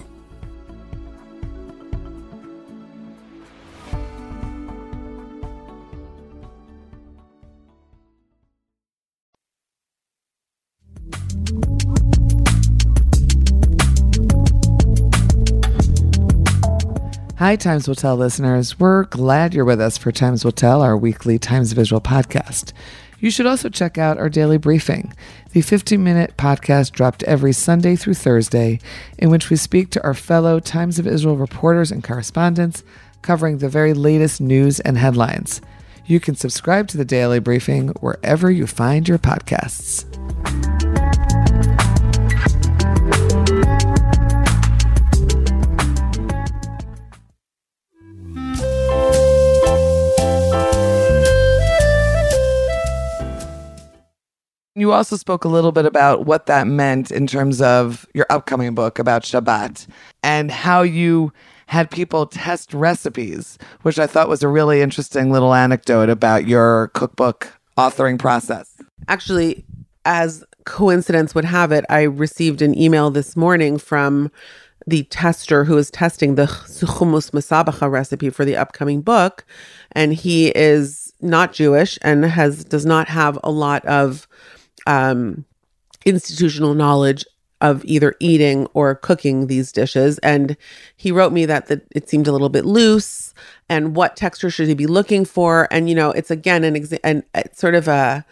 Hi, 17.43 17.57
Times 17.57 17.89
Will 17.89 17.95
Tell 17.95 18.15
listeners. 18.15 18.79
We're 18.79 19.03
glad 19.03 19.53
you're 19.53 19.65
with 19.65 19.81
us 19.81 19.97
for 19.97 20.13
Times 20.13 20.45
Will 20.45 20.53
Tell, 20.53 20.81
our 20.81 20.95
weekly 20.95 21.37
Times 21.37 21.73
of 21.73 21.77
Israel 21.77 21.99
podcast. 21.99 22.71
You 23.19 23.29
should 23.29 23.45
also 23.45 23.67
check 23.67 23.97
out 23.97 24.17
our 24.17 24.29
daily 24.29 24.57
briefing, 24.57 25.13
the 25.51 25.59
15 25.59 26.01
minute 26.01 26.37
podcast 26.37 26.93
dropped 26.93 27.21
every 27.23 27.51
Sunday 27.51 27.97
through 27.97 28.13
Thursday, 28.13 28.79
in 29.17 29.29
which 29.29 29.49
we 29.49 29.57
speak 29.57 29.89
to 29.89 30.03
our 30.05 30.13
fellow 30.13 30.61
Times 30.61 30.99
of 30.99 31.05
Israel 31.05 31.35
reporters 31.35 31.91
and 31.91 32.01
correspondents 32.01 32.81
covering 33.21 33.57
the 33.57 33.67
very 33.67 33.93
latest 33.93 34.39
news 34.39 34.79
and 34.79 34.97
headlines. 34.97 35.59
You 36.05 36.21
can 36.21 36.35
subscribe 36.35 36.87
to 36.87 36.97
the 36.97 37.03
daily 37.03 37.39
briefing 37.39 37.89
wherever 37.99 38.49
you 38.49 38.67
find 38.67 39.05
your 39.05 39.19
podcasts. 39.19 40.05
You 54.75 54.91
also 54.91 55.17
spoke 55.17 55.45
a 55.45 55.49
little 55.49 55.71
bit 55.71 55.85
about 55.85 56.25
what 56.25 56.47
that 56.47 56.65
meant 56.65 57.11
in 57.11 57.27
terms 57.27 57.61
of 57.61 58.07
your 58.15 58.25
upcoming 58.31 58.73
book 58.73 58.97
about 58.97 59.21
Shabbat 59.21 59.85
and 60.23 60.49
how 60.49 60.81
you 60.81 61.31
had 61.67 61.91
people 61.91 62.25
test 62.25 62.73
recipes, 62.73 63.59
which 63.83 63.99
I 63.99 64.07
thought 64.07 64.29
was 64.29 64.41
a 64.41 64.47
really 64.47 64.81
interesting 64.81 65.31
little 65.31 65.53
anecdote 65.53 66.09
about 66.09 66.47
your 66.47 66.87
cookbook 66.95 67.53
authoring 67.77 68.17
process. 68.17 68.75
Actually, 69.07 69.63
as 70.05 70.43
coincidence 70.65 71.35
would 71.35 71.45
have 71.45 71.71
it, 71.71 71.85
I 71.89 72.01
received 72.03 72.63
an 72.63 72.77
email 72.77 73.11
this 73.11 73.35
morning 73.35 73.77
from 73.77 74.31
the 74.87 75.03
tester 75.03 75.65
who 75.65 75.77
is 75.77 75.91
testing 75.91 76.33
the 76.33 76.45
hummus 76.45 77.31
masabacha 77.31 77.89
recipe 77.89 78.31
for 78.31 78.43
the 78.43 78.57
upcoming 78.57 79.01
book 79.01 79.45
and 79.91 80.13
he 80.13 80.49
is 80.49 81.13
not 81.21 81.53
Jewish 81.53 81.97
and 82.01 82.25
has 82.25 82.65
does 82.65 82.85
not 82.85 83.07
have 83.07 83.39
a 83.43 83.51
lot 83.51 83.85
of 83.85 84.27
um, 84.87 85.45
institutional 86.05 86.73
knowledge 86.73 87.25
of 87.61 87.83
either 87.85 88.13
eating 88.19 88.67
or 88.73 88.93
cooking 88.93 89.47
these 89.47 89.71
dishes. 89.71 90.19
And 90.19 90.57
he 90.97 91.11
wrote 91.11 91.31
me 91.31 91.45
that 91.45 91.67
the, 91.67 91.81
it 91.91 92.09
seemed 92.09 92.27
a 92.27 92.31
little 92.33 92.49
bit 92.49 92.65
loose 92.65 93.33
and 93.69 93.95
what 93.95 94.17
texture 94.17 94.49
should 94.49 94.67
he 94.67 94.73
be 94.73 94.85
looking 94.85 95.23
for. 95.23 95.69
And, 95.71 95.87
you 95.87 95.95
know, 95.95 96.11
it's 96.11 96.29
again 96.29 96.65
an, 96.65 96.75
exa- 96.75 97.23
it's 97.33 97.59
sort 97.59 97.75
of 97.75 97.87
a, 97.87 98.25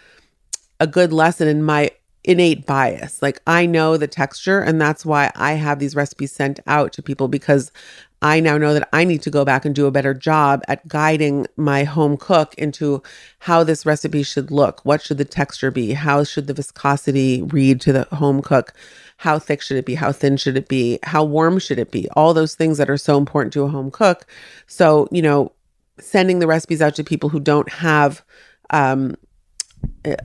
a 0.81 0.87
good 0.87 1.13
lesson 1.13 1.47
in 1.47 1.63
my 1.63 1.91
innate 2.25 2.65
bias. 2.65 3.21
Like 3.21 3.41
I 3.47 3.65
know 3.65 3.95
the 3.95 4.07
texture 4.07 4.59
and 4.59 4.79
that's 4.81 5.05
why 5.05 5.31
I 5.35 5.53
have 5.53 5.79
these 5.79 5.95
recipes 5.95 6.33
sent 6.33 6.59
out 6.67 6.91
to 6.93 7.01
people 7.01 7.29
because 7.29 7.71
I 8.21 8.39
now 8.39 8.57
know 8.57 8.73
that 8.73 8.87
I 8.93 9.03
need 9.03 9.23
to 9.23 9.31
go 9.31 9.43
back 9.43 9.65
and 9.65 9.73
do 9.73 9.87
a 9.87 9.91
better 9.91 10.13
job 10.13 10.61
at 10.67 10.87
guiding 10.87 11.47
my 11.57 11.83
home 11.83 12.17
cook 12.17 12.53
into 12.55 13.01
how 13.39 13.63
this 13.63 13.85
recipe 13.85 14.21
should 14.21 14.51
look. 14.51 14.85
What 14.85 15.01
should 15.01 15.17
the 15.17 15.25
texture 15.25 15.71
be? 15.71 15.93
How 15.93 16.23
should 16.23 16.45
the 16.45 16.53
viscosity 16.53 17.41
read 17.41 17.81
to 17.81 17.93
the 17.93 18.03
home 18.15 18.43
cook? 18.43 18.73
How 19.17 19.39
thick 19.39 19.61
should 19.61 19.77
it 19.77 19.85
be? 19.85 19.95
How 19.95 20.11
thin 20.11 20.37
should 20.37 20.55
it 20.55 20.67
be? 20.67 20.99
How 21.03 21.23
warm 21.23 21.57
should 21.57 21.79
it 21.79 21.91
be? 21.91 22.07
All 22.11 22.33
those 22.33 22.53
things 22.53 22.77
that 22.77 22.89
are 22.89 22.97
so 22.97 23.17
important 23.17 23.53
to 23.53 23.63
a 23.63 23.69
home 23.69 23.89
cook. 23.89 24.27
So, 24.67 25.07
you 25.11 25.21
know, 25.21 25.51
sending 25.99 26.39
the 26.39 26.47
recipes 26.47 26.81
out 26.81 26.95
to 26.95 27.03
people 27.03 27.29
who 27.29 27.39
don't 27.39 27.69
have 27.69 28.23
um, 28.69 29.15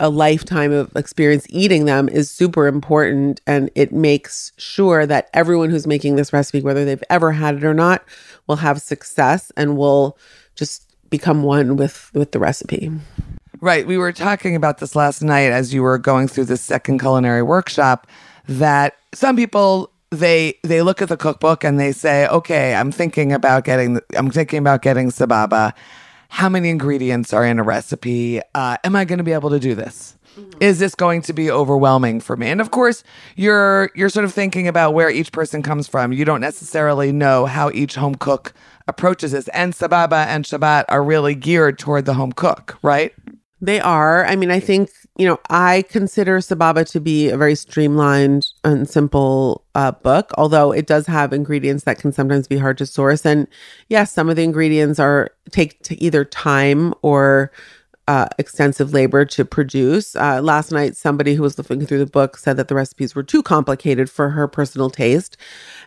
a 0.01 0.09
lifetime 0.09 0.73
of 0.73 0.95
experience 0.97 1.47
eating 1.51 1.85
them 1.85 2.09
is 2.09 2.31
super 2.31 2.67
important 2.67 3.41
and 3.47 3.71
it 3.75 3.93
makes 3.93 4.53
sure 4.57 5.07
that 5.07 5.29
everyone 5.35 5.71
who's 5.71 5.87
making 5.87 6.17
this 6.17 6.33
recipe 6.33 6.63
whether 6.63 6.85
they've 6.85 7.05
ever 7.11 7.33
had 7.33 7.57
it 7.57 7.65
or 7.65 7.75
not 7.75 8.03
will 8.47 8.57
have 8.57 8.81
success 8.81 9.53
and 9.57 9.77
will 9.77 10.17
just 10.55 10.95
become 11.11 11.43
one 11.43 11.77
with 11.77 12.11
with 12.15 12.33
the 12.33 12.39
recipe 12.39 12.91
Right. 13.61 13.87
We 13.87 13.97
were 13.97 14.13
talking 14.13 14.55
about 14.55 14.79
this 14.79 14.95
last 14.95 15.23
night 15.23 15.51
as 15.51 15.73
you 15.73 15.83
were 15.83 15.99
going 15.99 16.29
through 16.29 16.45
the 16.45 16.57
second 16.57 16.99
culinary 16.99 17.43
workshop 17.43 18.07
that 18.49 18.97
some 19.15 19.35
people 19.37 19.91
they 20.11 20.59
they 20.63 20.83
look 20.83 21.03
at 21.03 21.09
the 21.09 21.17
cookbook 21.17 21.65
and 21.65 21.81
they 21.81 21.93
say, 21.93 22.29
"Okay, 22.29 22.75
I'm 22.75 22.93
thinking 22.93 23.33
about 23.33 23.65
getting 23.65 23.99
I'm 24.15 24.31
thinking 24.31 24.59
about 24.59 24.83
getting 24.83 25.11
sababa. 25.11 25.73
How 26.29 26.49
many 26.49 26.71
ingredients 26.71 27.33
are 27.33 27.45
in 27.45 27.59
a 27.59 27.63
recipe? 27.63 28.41
Uh, 28.55 28.77
am 28.85 28.97
I 28.97 29.05
going 29.05 29.19
to 29.19 29.25
be 29.25 29.33
able 29.33 29.51
to 29.51 29.61
do 29.61 29.75
this?" 29.75 30.17
Is 30.61 30.79
this 30.79 30.95
going 30.95 31.23
to 31.23 31.33
be 31.33 31.51
overwhelming 31.51 32.21
for 32.21 32.37
me? 32.37 32.49
And 32.49 32.61
of 32.61 32.71
course, 32.71 33.03
you're 33.37 33.91
you're 33.95 34.11
sort 34.11 34.25
of 34.25 34.35
thinking 34.35 34.69
about 34.69 34.93
where 34.93 35.11
each 35.11 35.33
person 35.33 35.63
comes 35.63 35.89
from. 35.89 36.13
You 36.13 36.25
don't 36.25 36.41
necessarily 36.41 37.11
know 37.11 37.47
how 37.47 37.71
each 37.71 37.95
home 37.95 38.15
cook 38.17 38.53
approaches 38.89 39.33
this. 39.33 39.49
And 39.49 39.73
Sababa 39.73 40.27
and 40.27 40.45
Shabbat 40.45 40.85
are 40.89 41.03
really 41.03 41.35
geared 41.35 41.79
toward 41.79 42.05
the 42.05 42.15
home 42.15 42.33
cook, 42.33 42.79
right? 42.83 43.15
They 43.61 43.81
are. 43.81 44.27
I 44.27 44.37
mean, 44.37 44.51
I 44.51 44.61
think, 44.61 44.91
you 45.17 45.27
know, 45.27 45.41
I 45.49 45.83
consider 45.89 46.39
Sababa 46.39 46.89
to 46.91 47.01
be 47.01 47.31
a 47.31 47.39
very 47.39 47.55
streamlined 47.55 48.47
and 48.65 48.89
simple 48.89 49.65
uh, 49.75 49.93
book, 49.93 50.31
although 50.37 50.73
it 50.73 50.87
does 50.87 51.07
have 51.07 51.33
ingredients 51.33 51.85
that 51.85 51.99
can 51.99 52.13
sometimes 52.13 52.47
be 52.47 52.59
hard 52.59 52.77
to 52.79 52.87
source. 52.87 53.25
And 53.25 53.49
yes, 53.89 54.13
some 54.13 54.29
of 54.29 54.37
the 54.37 54.45
ingredients 54.45 54.99
are 54.99 55.31
take 55.51 55.83
to 55.85 56.03
either 56.03 56.23
time 56.23 56.93
or 57.01 57.51
uh, 58.09 58.29
extensive 58.39 58.93
labor 58.93 59.25
to 59.25 59.45
produce. 59.45 60.15
Uh, 60.15 60.43
last 60.43 60.71
night, 60.71 60.95
somebody 60.95 61.35
who 61.35 61.43
was 61.43 61.57
looking 61.57 61.87
through 61.87 61.99
the 61.99 62.07
book 62.07 62.37
said 62.37 62.59
that 62.59 62.69
the 62.69 62.75
recipes 62.75 63.15
were 63.15 63.23
too 63.23 63.43
complicated 63.43 64.11
for 64.11 64.31
her 64.31 64.47
personal 64.47 64.91
taste. 64.91 65.39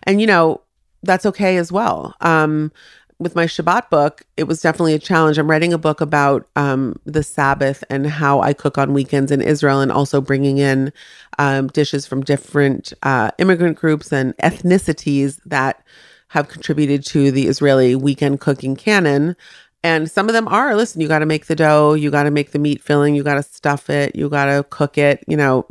And, 0.04 0.20
you 0.20 0.26
know, 0.26 0.62
that's 1.04 1.26
okay 1.26 1.58
as 1.58 1.72
well. 1.72 2.16
Um, 2.22 2.72
with 3.20 3.36
my 3.36 3.46
Shabbat 3.46 3.90
book, 3.90 4.24
it 4.38 4.46
was 4.46 4.62
definitely 4.62 4.94
a 4.94 5.00
challenge. 5.00 5.38
I'm 5.38 5.50
writing 5.50 5.74
a 5.74 5.78
book 5.78 6.00
about 6.00 6.48
um, 6.56 6.96
the 7.06 7.22
Sabbath 7.22 7.84
and 7.90 8.08
how 8.08 8.40
I 8.42 8.54
cook 8.54 8.78
on 8.78 8.94
weekends 8.94 9.32
in 9.32 9.42
Israel, 9.42 9.82
and 9.82 9.92
also 9.92 10.22
bringing 10.22 10.58
in 10.58 10.94
um, 11.38 11.68
dishes 11.68 12.08
from 12.08 12.24
different 12.24 12.94
uh, 13.04 13.32
immigrant 13.38 13.78
groups 13.78 14.14
and 14.14 14.36
ethnicities 14.38 15.40
that 15.46 15.84
have 16.30 16.48
contributed 16.48 17.06
to 17.08 17.32
the 17.32 17.48
Israeli 17.48 17.96
weekend 17.96 18.40
cooking 18.40 18.76
canon. 18.76 19.36
And 19.84 20.10
some 20.10 20.28
of 20.28 20.34
them 20.34 20.48
are 20.48 20.76
listen, 20.76 21.02
you 21.02 21.08
got 21.08 21.20
to 21.20 21.26
make 21.26 21.48
the 21.48 21.56
dough, 21.56 21.94
you 21.94 22.12
got 22.12 22.24
to 22.24 22.32
make 22.32 22.52
the 22.52 22.60
meat 22.60 22.82
filling, 22.82 23.16
you 23.16 23.24
got 23.24 23.36
to 23.36 23.44
stuff 23.44 23.90
it, 23.90 24.16
you 24.16 24.30
got 24.30 24.46
to 24.46 24.66
cook 24.70 24.98
it. 24.98 25.24
You 25.28 25.38
know, 25.38 25.68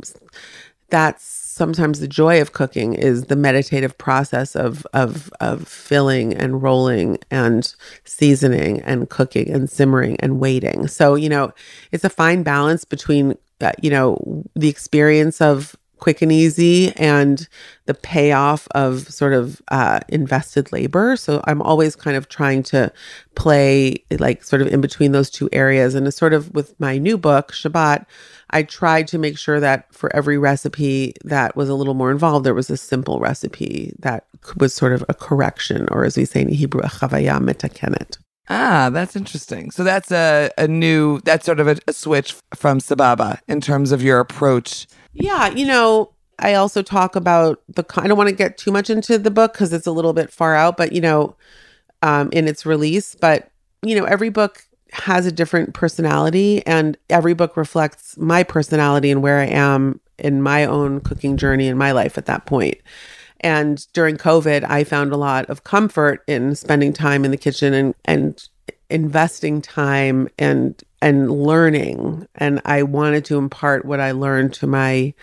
that's 0.89 1.48
sometimes 1.59 1.99
the 1.99 2.07
joy 2.07 2.41
of 2.41 2.53
cooking 2.53 2.93
is 2.93 3.25
the 3.25 3.35
meditative 3.35 3.95
process 3.97 4.55
of 4.55 4.87
of 4.93 5.31
of 5.41 5.67
filling 5.67 6.33
and 6.33 6.63
rolling 6.63 7.19
and 7.29 7.75
seasoning 8.05 8.81
and 8.81 9.09
cooking 9.09 9.51
and 9.51 9.69
simmering 9.69 10.15
and 10.21 10.39
waiting. 10.39 10.87
So, 10.87 11.15
you 11.15 11.27
know, 11.27 11.51
it's 11.91 12.05
a 12.05 12.09
fine 12.09 12.43
balance 12.43 12.85
between 12.85 13.37
uh, 13.61 13.73
you 13.81 13.89
know, 13.89 14.43
the 14.55 14.69
experience 14.69 15.41
of 15.41 15.75
quick 15.99 16.21
and 16.21 16.31
easy 16.31 16.91
and 16.95 17.47
the 17.85 17.93
payoff 17.93 18.67
of 18.71 19.11
sort 19.11 19.33
of 19.33 19.61
uh, 19.69 19.99
invested 20.09 20.71
labor. 20.71 21.15
So 21.15 21.41
I'm 21.45 21.61
always 21.61 21.95
kind 21.95 22.15
of 22.15 22.29
trying 22.29 22.63
to 22.63 22.91
play 23.35 24.03
like 24.19 24.43
sort 24.43 24.61
of 24.61 24.67
in 24.67 24.81
between 24.81 25.11
those 25.11 25.29
two 25.29 25.49
areas. 25.51 25.95
And 25.95 26.11
sort 26.13 26.33
of 26.33 26.53
with 26.53 26.79
my 26.79 26.97
new 26.97 27.17
book, 27.17 27.51
Shabbat, 27.51 28.05
I 28.51 28.63
tried 28.63 29.07
to 29.09 29.17
make 29.17 29.37
sure 29.37 29.59
that 29.59 29.93
for 29.93 30.15
every 30.15 30.37
recipe 30.37 31.13
that 31.23 31.55
was 31.55 31.69
a 31.69 31.75
little 31.75 31.93
more 31.93 32.11
involved, 32.11 32.45
there 32.45 32.53
was 32.53 32.69
a 32.69 32.77
simple 32.77 33.19
recipe 33.19 33.93
that 33.99 34.25
was 34.57 34.73
sort 34.73 34.93
of 34.93 35.03
a 35.07 35.13
correction, 35.13 35.87
or 35.91 36.05
as 36.05 36.17
we 36.17 36.25
say 36.25 36.41
in 36.41 36.49
Hebrew, 36.49 36.81
a 36.81 36.87
chavaya 36.87 37.39
metakenet. 37.39 38.17
Ah, 38.51 38.89
that's 38.91 39.15
interesting. 39.15 39.69
So 39.69 39.83
that's 39.83 40.11
a, 40.11 40.49
a 40.57 40.67
new, 40.67 41.21
that's 41.21 41.45
sort 41.45 41.59
of 41.59 41.67
a, 41.67 41.77
a 41.87 41.93
switch 41.93 42.35
from 42.55 42.79
Sababa 42.79 43.39
in 43.47 43.61
terms 43.61 43.91
of 43.91 44.01
your 44.01 44.19
approach. 44.19 44.87
Yeah, 45.19 45.49
you 45.49 45.65
know, 45.65 46.13
I 46.39 46.53
also 46.53 46.81
talk 46.81 47.15
about 47.15 47.61
the, 47.67 47.83
I 47.97 48.07
don't 48.07 48.17
want 48.17 48.29
to 48.29 48.35
get 48.35 48.57
too 48.57 48.71
much 48.71 48.89
into 48.89 49.17
the 49.17 49.29
book 49.31 49.53
because 49.53 49.73
it's 49.73 49.87
a 49.87 49.91
little 49.91 50.13
bit 50.13 50.31
far 50.31 50.55
out, 50.55 50.77
but, 50.77 50.93
you 50.93 51.01
know, 51.01 51.35
um, 52.01 52.29
in 52.31 52.47
its 52.47 52.65
release, 52.65 53.15
but, 53.15 53.51
you 53.83 53.95
know, 53.95 54.05
every 54.05 54.29
book 54.29 54.65
has 54.91 55.25
a 55.25 55.31
different 55.31 55.73
personality 55.73 56.65
and 56.65 56.97
every 57.09 57.33
book 57.33 57.57
reflects 57.57 58.17
my 58.17 58.43
personality 58.43 59.11
and 59.11 59.21
where 59.21 59.39
I 59.39 59.45
am 59.45 59.99
in 60.17 60.41
my 60.41 60.65
own 60.65 61.01
cooking 61.01 61.37
journey 61.37 61.67
in 61.67 61.77
my 61.77 61.91
life 61.91 62.17
at 62.17 62.25
that 62.25 62.45
point. 62.45 62.77
And 63.41 63.85
during 63.93 64.17
COVID, 64.17 64.65
I 64.69 64.83
found 64.83 65.11
a 65.11 65.17
lot 65.17 65.45
of 65.49 65.63
comfort 65.63 66.23
in 66.27 66.55
spending 66.55 66.91
time 66.91 67.23
in 67.23 67.31
the 67.31 67.37
kitchen 67.37 67.73
and 67.73 67.95
and 68.05 68.49
investing 68.89 69.61
time 69.61 70.27
and 70.37 70.81
and 71.01 71.31
learning. 71.31 72.27
And 72.35 72.61
I 72.65 72.83
wanted 72.83 73.25
to 73.25 73.37
impart 73.37 73.85
what 73.85 73.99
I 73.99 74.11
learned 74.11 74.53
to 74.55 74.67
my 74.67 75.13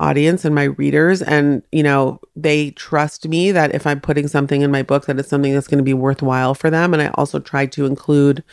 audience 0.00 0.44
and 0.44 0.54
my 0.54 0.64
readers 0.64 1.22
and 1.22 1.62
you 1.72 1.82
know 1.82 2.20
they 2.36 2.70
trust 2.72 3.26
me 3.26 3.50
that 3.50 3.74
if 3.74 3.84
i'm 3.84 4.00
putting 4.00 4.28
something 4.28 4.62
in 4.62 4.70
my 4.70 4.80
book 4.80 5.06
that 5.06 5.18
it's 5.18 5.28
something 5.28 5.52
that's 5.52 5.66
going 5.66 5.78
to 5.78 5.82
be 5.84 5.92
worthwhile 5.92 6.54
for 6.54 6.70
them 6.70 6.94
and 6.94 7.02
i 7.02 7.08
also 7.14 7.40
tried 7.40 7.72
to 7.72 7.84
include 7.84 8.44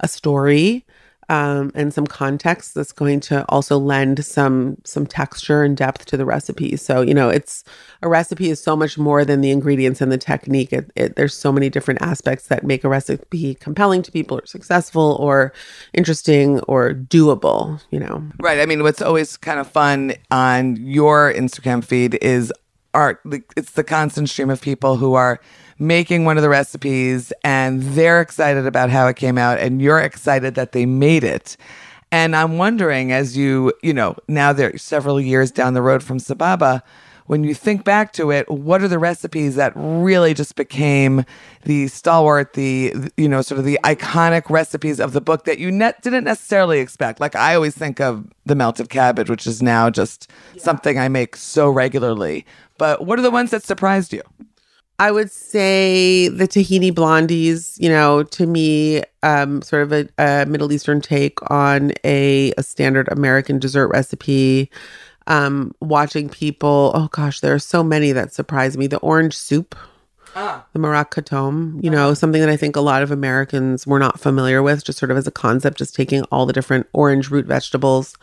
a 0.00 0.06
story 0.06 0.86
um, 1.28 1.70
and 1.74 1.92
some 1.92 2.06
context 2.06 2.74
that's 2.74 2.92
going 2.92 3.20
to 3.20 3.44
also 3.48 3.78
lend 3.78 4.24
some 4.24 4.76
some 4.84 5.06
texture 5.06 5.62
and 5.62 5.76
depth 5.76 6.06
to 6.06 6.16
the 6.16 6.24
recipe. 6.24 6.76
So 6.76 7.00
you 7.00 7.14
know, 7.14 7.28
it's 7.28 7.64
a 8.02 8.08
recipe 8.08 8.50
is 8.50 8.62
so 8.62 8.76
much 8.76 8.98
more 8.98 9.24
than 9.24 9.40
the 9.40 9.50
ingredients 9.50 10.00
and 10.00 10.10
the 10.12 10.18
technique. 10.18 10.72
It, 10.72 10.90
it, 10.96 11.16
there's 11.16 11.34
so 11.34 11.52
many 11.52 11.70
different 11.70 12.02
aspects 12.02 12.48
that 12.48 12.64
make 12.64 12.84
a 12.84 12.88
recipe 12.88 13.54
compelling 13.54 14.02
to 14.02 14.12
people, 14.12 14.38
or 14.38 14.46
successful, 14.46 15.16
or 15.20 15.52
interesting, 15.92 16.60
or 16.60 16.94
doable. 16.94 17.80
You 17.90 18.00
know, 18.00 18.24
right? 18.40 18.60
I 18.60 18.66
mean, 18.66 18.82
what's 18.82 19.02
always 19.02 19.36
kind 19.36 19.58
of 19.58 19.66
fun 19.66 20.14
on 20.30 20.76
your 20.76 21.32
Instagram 21.32 21.84
feed 21.84 22.16
is 22.16 22.52
art. 22.94 23.20
It's 23.56 23.72
the 23.72 23.84
constant 23.84 24.28
stream 24.28 24.50
of 24.50 24.60
people 24.60 24.96
who 24.96 25.14
are 25.14 25.40
making 25.78 26.24
one 26.24 26.36
of 26.36 26.42
the 26.42 26.48
recipes 26.48 27.32
and 27.42 27.82
they're 27.82 28.20
excited 28.20 28.66
about 28.66 28.90
how 28.90 29.06
it 29.08 29.16
came 29.16 29.36
out 29.38 29.58
and 29.58 29.82
you're 29.82 29.98
excited 29.98 30.54
that 30.54 30.72
they 30.72 30.86
made 30.86 31.24
it. 31.24 31.56
And 32.12 32.36
I'm 32.36 32.58
wondering, 32.58 33.10
as 33.10 33.36
you, 33.36 33.72
you 33.82 33.92
know, 33.92 34.16
now 34.28 34.52
they're 34.52 34.78
several 34.78 35.20
years 35.20 35.50
down 35.50 35.74
the 35.74 35.82
road 35.82 36.02
from 36.02 36.18
Sababa, 36.18 36.82
when 37.26 37.42
you 37.42 37.54
think 37.54 37.84
back 37.84 38.12
to 38.12 38.30
it, 38.30 38.48
what 38.50 38.82
are 38.82 38.88
the 38.88 38.98
recipes 38.98 39.56
that 39.56 39.72
really 39.74 40.34
just 40.34 40.56
became 40.56 41.24
the 41.64 41.88
stalwart, 41.88 42.52
the, 42.52 42.94
you 43.16 43.28
know, 43.28 43.40
sort 43.40 43.58
of 43.58 43.64
the 43.64 43.78
iconic 43.82 44.50
recipes 44.50 45.00
of 45.00 45.12
the 45.12 45.22
book 45.22 45.44
that 45.44 45.58
you 45.58 45.70
ne- 45.70 45.94
didn't 46.02 46.24
necessarily 46.24 46.80
expect? 46.80 47.20
Like 47.20 47.34
I 47.34 47.54
always 47.54 47.74
think 47.74 47.98
of 47.98 48.26
the 48.44 48.54
melted 48.54 48.90
cabbage, 48.90 49.30
which 49.30 49.46
is 49.46 49.62
now 49.62 49.88
just 49.88 50.30
yeah. 50.52 50.62
something 50.62 50.98
I 50.98 51.08
make 51.08 51.34
so 51.34 51.70
regularly. 51.70 52.44
But 52.78 53.06
what 53.06 53.18
are 53.18 53.22
the 53.22 53.30
ones 53.30 53.50
that 53.50 53.62
surprised 53.62 54.12
you? 54.12 54.22
I 54.98 55.10
would 55.10 55.30
say 55.30 56.28
the 56.28 56.46
tahini 56.46 56.92
blondies, 56.92 57.76
you 57.80 57.88
know, 57.88 58.22
to 58.22 58.46
me, 58.46 59.02
um, 59.24 59.60
sort 59.62 59.82
of 59.82 59.92
a, 59.92 60.08
a 60.18 60.46
Middle 60.46 60.72
Eastern 60.72 61.00
take 61.00 61.38
on 61.50 61.92
a, 62.04 62.52
a 62.56 62.62
standard 62.62 63.08
American 63.10 63.58
dessert 63.58 63.88
recipe. 63.88 64.70
Um, 65.26 65.74
watching 65.80 66.28
people, 66.28 66.92
oh 66.94 67.08
gosh, 67.08 67.40
there 67.40 67.54
are 67.54 67.58
so 67.58 67.82
many 67.82 68.12
that 68.12 68.32
surprise 68.32 68.76
me. 68.76 68.86
The 68.86 68.98
orange 68.98 69.36
soup, 69.36 69.74
ah. 70.36 70.64
the 70.74 70.78
marak 70.78 71.10
katom, 71.10 71.82
you 71.82 71.90
know, 71.90 72.06
uh-huh. 72.06 72.14
something 72.14 72.42
that 72.42 72.50
I 72.50 72.56
think 72.56 72.76
a 72.76 72.82
lot 72.82 73.02
of 73.02 73.10
Americans 73.10 73.86
were 73.86 73.98
not 73.98 74.20
familiar 74.20 74.62
with, 74.62 74.84
just 74.84 74.98
sort 74.98 75.10
of 75.10 75.16
as 75.16 75.26
a 75.26 75.32
concept, 75.32 75.78
just 75.78 75.94
taking 75.96 76.22
all 76.24 76.46
the 76.46 76.52
different 76.52 76.86
orange 76.92 77.30
root 77.30 77.46
vegetables. 77.46 78.16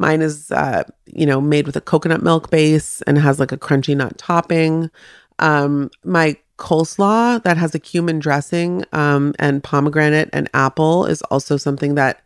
Mine 0.00 0.22
is, 0.22 0.50
uh, 0.50 0.82
you 1.04 1.26
know, 1.26 1.40
made 1.40 1.66
with 1.66 1.76
a 1.76 1.80
coconut 1.80 2.22
milk 2.22 2.50
base 2.50 3.02
and 3.02 3.18
has 3.18 3.38
like 3.38 3.52
a 3.52 3.58
crunchy 3.58 3.94
nut 3.94 4.16
topping. 4.16 4.90
Um, 5.38 5.90
my 6.04 6.36
coleslaw 6.56 7.42
that 7.42 7.58
has 7.58 7.74
a 7.74 7.78
cumin 7.78 8.18
dressing 8.18 8.84
um, 8.92 9.34
and 9.38 9.62
pomegranate 9.62 10.30
and 10.32 10.48
apple 10.52 11.06
is 11.06 11.22
also 11.22 11.56
something 11.56 11.94
that 11.94 12.22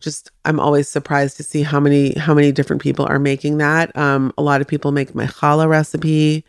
just 0.00 0.30
I'm 0.44 0.60
always 0.60 0.88
surprised 0.88 1.36
to 1.38 1.42
see 1.42 1.62
how 1.62 1.80
many 1.80 2.12
how 2.18 2.34
many 2.34 2.52
different 2.52 2.82
people 2.82 3.06
are 3.06 3.18
making 3.18 3.58
that. 3.58 3.96
Um, 3.96 4.32
a 4.38 4.42
lot 4.42 4.60
of 4.60 4.68
people 4.68 4.92
make 4.92 5.14
my 5.14 5.26
challah 5.26 5.68
recipe. 5.68 6.44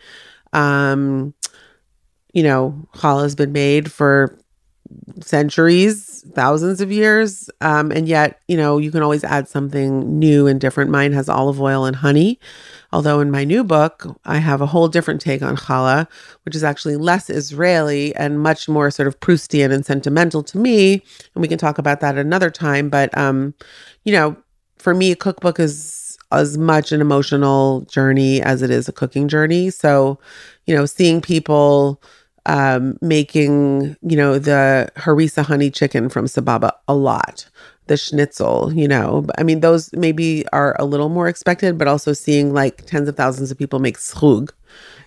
Um, 0.53 1.34
you 2.34 2.43
know, 2.43 2.88
challah 2.96 3.24
has 3.24 3.36
been 3.36 3.51
made 3.51 3.91
for 3.91 4.38
centuries, 5.22 6.24
thousands 6.34 6.82
of 6.82 6.91
years. 6.91 7.50
Um, 7.62 7.91
and 7.91 8.08
yet, 8.08 8.41
you 8.48 8.58
know, 8.58 8.77
you 8.77 8.91
can 8.91 9.01
always 9.01 9.24
add 9.24 9.48
something 9.48 10.20
new 10.20 10.48
and 10.48 10.60
different. 10.60 10.91
Mine 10.91 11.13
has 11.13 11.29
olive 11.29 11.60
oil 11.62 11.86
and 11.86 11.96
honey. 11.96 12.39
Although 12.94 13.20
in 13.20 13.32
my 13.32 13.44
new 13.44 13.63
book, 13.63 14.06
I 14.25 14.38
have 14.38 14.62
a 14.62 14.65
whole 14.65 14.88
different 14.88 15.20
take 15.20 15.41
on 15.41 15.58
challah, 15.58 16.08
which 16.46 16.56
is 16.56 16.63
actually 16.63 16.96
less 16.96 17.29
Israeli 17.29 18.15
and 18.15 18.39
much 18.39 18.70
more 18.70 18.89
sort 18.91 19.08
of 19.08 19.20
Proustian 19.20 19.74
and 19.74 19.86
sentimental 19.86 20.44
to 20.44 20.58
me. 20.58 20.94
And 20.94 21.41
we 21.41 21.48
can 21.48 21.58
talk 21.58 21.77
about 21.77 22.00
that 22.00 22.17
another 22.17 22.50
time. 22.50 22.89
But, 22.89 23.15
um, 23.17 23.53
you 24.06 24.13
know, 24.13 24.38
for 24.77 24.94
me, 24.94 25.12
a 25.12 25.15
cookbook 25.15 25.60
is 25.60 26.17
as 26.32 26.58
much 26.58 26.91
an 26.91 27.01
emotional 27.01 27.82
journey 27.82 28.41
as 28.41 28.62
it 28.62 28.70
is 28.70 28.88
a 28.88 28.94
cooking 28.94 29.27
journey. 29.27 29.70
So, 29.70 30.20
you 30.65 30.75
know, 30.75 30.86
seeing 30.86 31.22
people 31.22 32.01
um, 32.47 32.97
making, 33.01 33.95
you 34.01 34.17
know, 34.17 34.39
the 34.39 34.89
harissa 34.95 35.43
honey 35.45 35.69
chicken 35.69 36.09
from 36.09 36.25
Sababa 36.25 36.71
a 36.87 36.95
lot, 36.95 37.47
the 37.87 37.97
schnitzel, 37.97 38.71
you 38.73 38.87
know. 38.87 39.27
I 39.37 39.43
mean, 39.43 39.59
those 39.59 39.91
maybe 39.93 40.47
are 40.53 40.75
a 40.79 40.85
little 40.85 41.09
more 41.09 41.27
expected, 41.27 41.77
but 41.77 41.89
also 41.89 42.13
seeing 42.13 42.53
like 42.53 42.85
tens 42.85 43.09
of 43.09 43.17
thousands 43.17 43.51
of 43.51 43.57
people 43.57 43.79
make 43.79 43.97
schrug, 43.97 44.51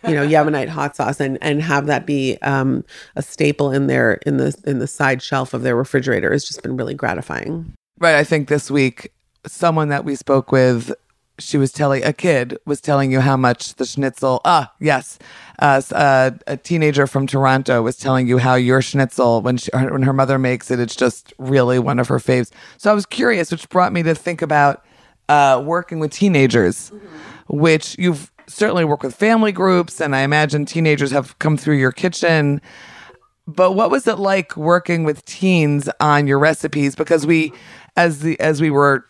you 0.07 0.15
know, 0.15 0.27
Yemenite 0.27 0.69
hot 0.69 0.95
sauce, 0.97 1.19
and 1.19 1.39
and 1.41 1.63
have 1.63 1.87
that 1.87 2.07
be 2.07 2.37
um, 2.43 2.85
a 3.17 3.23
staple 3.23 3.73
in 3.73 3.87
their 3.87 4.15
in 4.27 4.37
the 4.37 4.55
in 4.67 4.79
the 4.79 4.87
side 4.87 5.23
shelf 5.23 5.55
of 5.55 5.63
their 5.63 5.77
refrigerator 5.77 6.33
has 6.33 6.45
just 6.45 6.63
been 6.63 6.77
really 6.77 6.95
gratifying. 6.95 7.73
Right. 7.99 8.15
I 8.15 8.25
think 8.25 8.49
this 8.49 8.71
week, 8.71 9.13
someone 9.47 9.89
that 9.89 10.05
we 10.05 10.15
spoke 10.15 10.53
with 10.53 10.93
she 11.41 11.59
was 11.59 11.73
telling 11.73 12.05
a 12.05 12.13
kid 12.13 12.59
was 12.67 12.81
telling 12.81 13.11
you 13.11 13.21
how 13.21 13.37
much 13.37 13.75
the 13.77 13.85
schnitzel 13.85 14.41
ah 14.45 14.73
yes 14.79 15.19
uh, 15.59 15.83
uh, 15.93 16.31
a 16.47 16.57
teenager 16.57 17.07
from 17.07 17.27
toronto 17.27 17.83
was 17.83 17.97
telling 17.97 18.27
you 18.29 18.39
how 18.39 18.55
your 18.55 18.81
schnitzel 18.81 19.43
when 19.43 19.57
she, 19.57 19.71
when 19.73 20.03
her 20.03 20.13
mother 20.13 20.39
makes 20.39 20.71
it 20.71 20.79
it's 20.79 20.97
just 20.97 21.33
really 21.39 21.79
one 21.79 21.99
of 21.99 22.09
her 22.09 22.19
faves. 22.19 22.51
So 22.79 22.91
i 22.91 22.95
was 22.95 23.07
curious 23.07 23.51
which 23.51 23.69
brought 23.69 23.93
me 23.93 24.03
to 24.03 24.15
think 24.15 24.43
about 24.43 24.85
uh, 25.29 25.63
working 25.65 26.01
with 26.01 26.13
teenagers 26.13 26.91
mm-hmm. 26.91 27.59
which 27.59 27.97
you've 27.99 28.33
certainly 28.47 28.85
worked 28.85 29.05
with 29.05 29.15
family 29.15 29.53
groups 29.53 30.01
and 30.01 30.15
i 30.17 30.23
imagine 30.23 30.65
teenagers 30.65 31.11
have 31.11 31.39
come 31.39 31.57
through 31.57 31.77
your 31.77 31.93
kitchen. 31.93 32.61
But 33.47 33.73
what 33.73 33.91
was 33.91 34.07
it 34.07 34.19
like 34.19 34.57
working 34.57 35.03
with 35.05 35.25
teens 35.25 35.89
on 35.99 36.27
your 36.27 36.39
recipes? 36.39 36.95
Because 36.95 37.27
we 37.27 37.53
as 37.97 38.21
the 38.21 38.39
as 38.39 38.61
we 38.61 38.71
were 38.71 39.05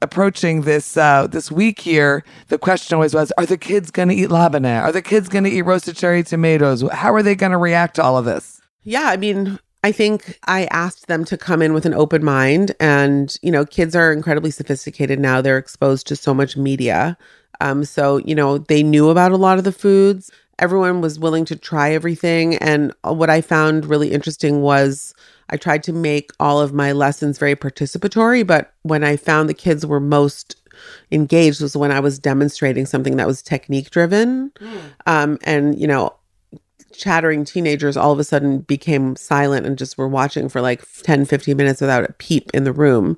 approaching 0.00 0.62
this 0.62 0.96
uh, 0.96 1.26
this 1.26 1.50
week 1.50 1.80
here, 1.80 2.24
the 2.48 2.58
question 2.58 2.94
always 2.94 3.14
was: 3.14 3.32
Are 3.38 3.46
the 3.46 3.58
kids 3.58 3.90
going 3.90 4.08
to 4.08 4.14
eat 4.14 4.28
labneh? 4.28 4.82
Are 4.82 4.92
the 4.92 5.02
kids 5.02 5.28
going 5.28 5.44
to 5.44 5.50
eat 5.50 5.62
roasted 5.62 5.96
cherry 5.96 6.22
tomatoes? 6.22 6.82
How 6.92 7.12
are 7.12 7.22
they 7.22 7.34
going 7.34 7.52
to 7.52 7.58
react 7.58 7.96
to 7.96 8.02
all 8.02 8.16
of 8.16 8.24
this? 8.24 8.60
Yeah, 8.84 9.04
I 9.04 9.16
mean, 9.16 9.58
I 9.84 9.92
think 9.92 10.38
I 10.46 10.66
asked 10.66 11.06
them 11.06 11.24
to 11.26 11.36
come 11.36 11.62
in 11.62 11.72
with 11.72 11.86
an 11.86 11.94
open 11.94 12.24
mind, 12.24 12.74
and 12.80 13.36
you 13.42 13.50
know, 13.50 13.64
kids 13.64 13.94
are 13.94 14.12
incredibly 14.12 14.50
sophisticated 14.50 15.18
now. 15.18 15.40
They're 15.40 15.58
exposed 15.58 16.06
to 16.08 16.16
so 16.16 16.34
much 16.34 16.56
media, 16.56 17.16
um, 17.60 17.84
so 17.84 18.18
you 18.18 18.34
know, 18.34 18.58
they 18.58 18.82
knew 18.82 19.10
about 19.10 19.32
a 19.32 19.36
lot 19.36 19.58
of 19.58 19.64
the 19.64 19.72
foods. 19.72 20.30
Everyone 20.58 21.00
was 21.00 21.20
willing 21.20 21.44
to 21.46 21.56
try 21.56 21.92
everything, 21.92 22.56
and 22.56 22.92
what 23.02 23.30
I 23.30 23.40
found 23.40 23.86
really 23.86 24.12
interesting 24.12 24.60
was 24.60 25.14
I 25.50 25.56
tried 25.56 25.82
to 25.84 25.92
make 25.92 26.30
all 26.38 26.60
of 26.60 26.72
my 26.72 26.92
lessons 26.92 27.38
very 27.38 27.56
participatory, 27.56 28.46
but 28.46 28.72
when 28.82 29.04
I 29.04 29.16
found 29.16 29.48
the 29.48 29.54
kids 29.54 29.86
were 29.86 30.00
most 30.00 30.56
engaged 31.10 31.60
was 31.60 31.76
when 31.76 31.90
I 31.90 32.00
was 32.00 32.18
demonstrating 32.18 32.86
something 32.86 33.16
that 33.16 33.26
was 33.26 33.42
technique 33.42 33.90
driven. 33.90 34.50
Mm. 34.60 34.80
Um, 35.06 35.38
and, 35.42 35.78
you 35.80 35.86
know, 35.86 36.14
chattering 36.92 37.44
teenagers 37.44 37.96
all 37.96 38.12
of 38.12 38.18
a 38.18 38.24
sudden 38.24 38.60
became 38.60 39.14
silent 39.16 39.66
and 39.66 39.78
just 39.78 39.96
were 39.96 40.08
watching 40.08 40.48
for 40.48 40.60
like 40.60 40.84
10, 41.02 41.24
15 41.26 41.56
minutes 41.56 41.80
without 41.80 42.08
a 42.08 42.12
peep 42.14 42.50
in 42.52 42.64
the 42.64 42.72
room 42.72 43.16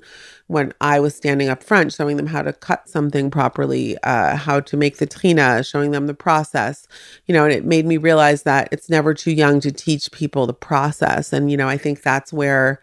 when 0.51 0.73
I 0.81 0.99
was 0.99 1.15
standing 1.15 1.47
up 1.47 1.63
front, 1.63 1.93
showing 1.93 2.17
them 2.17 2.27
how 2.27 2.41
to 2.41 2.51
cut 2.51 2.89
something 2.89 3.31
properly, 3.31 3.97
uh, 4.03 4.35
how 4.35 4.59
to 4.59 4.75
make 4.75 4.97
the 4.97 5.07
tchina, 5.07 5.65
showing 5.65 5.91
them 5.91 6.07
the 6.07 6.13
process, 6.13 6.89
you 7.25 7.33
know, 7.33 7.45
and 7.45 7.53
it 7.53 7.63
made 7.63 7.85
me 7.85 7.95
realize 7.95 8.43
that 8.43 8.67
it's 8.69 8.89
never 8.89 9.13
too 9.13 9.31
young 9.31 9.61
to 9.61 9.71
teach 9.71 10.11
people 10.11 10.45
the 10.45 10.53
process. 10.53 11.31
And, 11.31 11.49
you 11.49 11.55
know, 11.55 11.69
I 11.69 11.77
think 11.77 12.01
that's 12.01 12.33
where, 12.33 12.81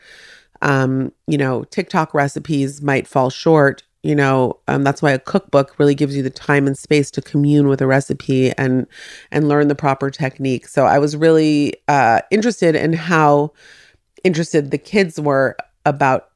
um, 0.62 1.12
you 1.26 1.36
know, 1.36 1.64
TikTok 1.64 2.14
recipes 2.14 2.80
might 2.80 3.06
fall 3.06 3.28
short. 3.28 3.82
You 4.02 4.14
know, 4.14 4.58
um, 4.66 4.82
that's 4.82 5.02
why 5.02 5.10
a 5.10 5.18
cookbook 5.18 5.78
really 5.78 5.94
gives 5.94 6.16
you 6.16 6.22
the 6.22 6.30
time 6.30 6.66
and 6.66 6.78
space 6.78 7.10
to 7.10 7.20
commune 7.20 7.68
with 7.68 7.82
a 7.82 7.86
recipe 7.86 8.50
and 8.52 8.86
and 9.30 9.46
learn 9.46 9.68
the 9.68 9.74
proper 9.74 10.10
technique. 10.10 10.68
So 10.68 10.86
I 10.86 10.98
was 10.98 11.16
really 11.16 11.74
uh, 11.86 12.20
interested 12.30 12.74
in 12.74 12.94
how 12.94 13.52
interested 14.24 14.70
the 14.70 14.78
kids 14.78 15.20
were 15.20 15.54
about 15.84 16.27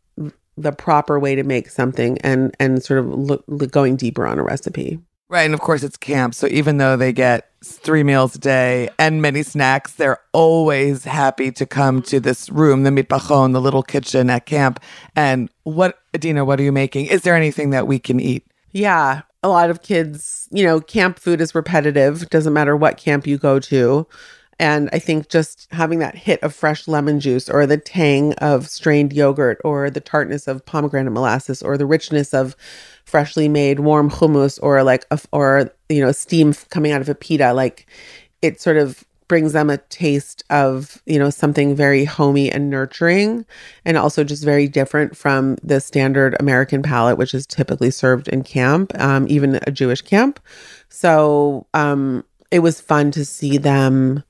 the 0.63 0.73
proper 0.73 1.19
way 1.19 1.35
to 1.35 1.43
make 1.43 1.71
something 1.71 2.19
and 2.19 2.55
and 2.59 2.83
sort 2.83 3.01
of 3.01 3.07
look, 3.07 3.45
look, 3.47 3.71
going 3.71 3.97
deeper 3.97 4.27
on 4.27 4.39
a 4.39 4.43
recipe. 4.43 4.99
Right, 5.29 5.45
and 5.45 5.55
of 5.55 5.61
course 5.61 5.83
it's 5.83 5.97
camp, 5.97 6.35
so 6.35 6.47
even 6.49 6.77
though 6.77 6.95
they 6.95 7.11
get 7.11 7.49
three 7.65 8.03
meals 8.03 8.35
a 8.35 8.39
day 8.39 8.91
and 8.99 9.23
many 9.23 9.43
snacks, 9.43 9.95
they're 9.95 10.21
always 10.33 11.05
happy 11.05 11.51
to 11.53 11.65
come 11.65 12.03
to 12.03 12.21
this 12.21 12.51
room, 12.51 12.83
the 12.83 12.91
mitbachon, 12.91 13.55
the 13.55 13.61
little 13.61 13.83
kitchen 13.83 14.29
at 14.29 14.45
camp. 14.45 14.79
And 15.17 15.49
what, 15.63 16.01
Adeena, 16.13 16.45
what 16.45 16.61
are 16.61 16.65
you 16.65 16.73
making? 16.73 17.07
Is 17.07 17.23
there 17.23 17.35
anything 17.35 17.71
that 17.71 17.87
we 17.87 17.99
can 17.99 18.21
eat? 18.21 18.47
Yeah, 18.73 19.23
a 19.43 19.49
lot 19.49 19.71
of 19.71 19.81
kids, 19.81 20.49
you 20.51 20.65
know, 20.65 20.81
camp 20.81 21.19
food 21.19 21.41
is 21.41 21.55
repetitive. 21.55 22.29
Doesn't 22.29 22.53
matter 22.53 22.77
what 22.77 22.97
camp 22.97 23.27
you 23.27 23.39
go 23.39 23.59
to. 23.61 24.07
And 24.63 24.89
I 24.93 25.01
think 25.01 25.29
just 25.29 25.67
having 25.73 25.99
that 25.99 26.15
hit 26.15 26.41
of 26.45 26.55
fresh 26.55 26.87
lemon 26.87 27.19
juice 27.19 27.51
or 27.51 27.67
the 27.67 27.77
tang 27.77 28.33
of 28.35 28.69
strained 28.69 29.13
yogurt 29.13 29.61
or 29.65 29.91
the 29.91 30.01
tartness 30.01 30.47
of 30.47 30.65
pomegranate 30.65 31.13
molasses 31.13 31.65
or 31.65 31.77
the 31.77 31.85
richness 31.85 32.33
of 32.33 32.55
freshly 33.05 33.49
made 33.49 33.81
warm 33.81 34.09
hummus 34.09 34.61
or 34.63 34.85
like 34.85 35.05
a, 35.11 35.21
or 35.33 35.73
you 35.89 36.01
know 36.01 36.13
steam 36.13 36.55
coming 36.71 36.93
out 36.93 37.01
of 37.01 37.09
a 37.09 37.15
pita 37.17 37.53
like 37.53 37.89
it 38.41 38.61
sort 38.61 38.77
of 38.77 39.03
brings 39.27 39.53
them 39.53 39.69
a 39.69 39.79
taste 39.79 40.45
of 40.49 41.03
you 41.07 41.19
know 41.19 41.29
something 41.29 41.75
very 41.75 42.05
homey 42.05 42.49
and 42.49 42.71
nurturing 42.71 43.45
and 43.85 43.97
also 43.97 44.23
just 44.23 44.45
very 44.45 44.69
different 44.69 45.17
from 45.17 45.57
the 45.65 45.81
standard 45.81 46.37
american 46.39 46.85
palate 46.85 47.19
which 47.19 47.35
is 47.35 47.47
typically 47.49 47.91
served 47.91 48.29
in 48.29 48.45
camp 48.45 48.93
um, 49.01 49.27
even 49.29 49.59
a 49.67 49.73
jewish 49.73 50.03
camp. 50.03 50.39
So 50.89 51.67
um, 51.75 52.25
it 52.53 52.61
was 52.61 52.81
fun 52.81 53.11
to 53.13 53.25
see 53.25 53.59
them 53.59 54.23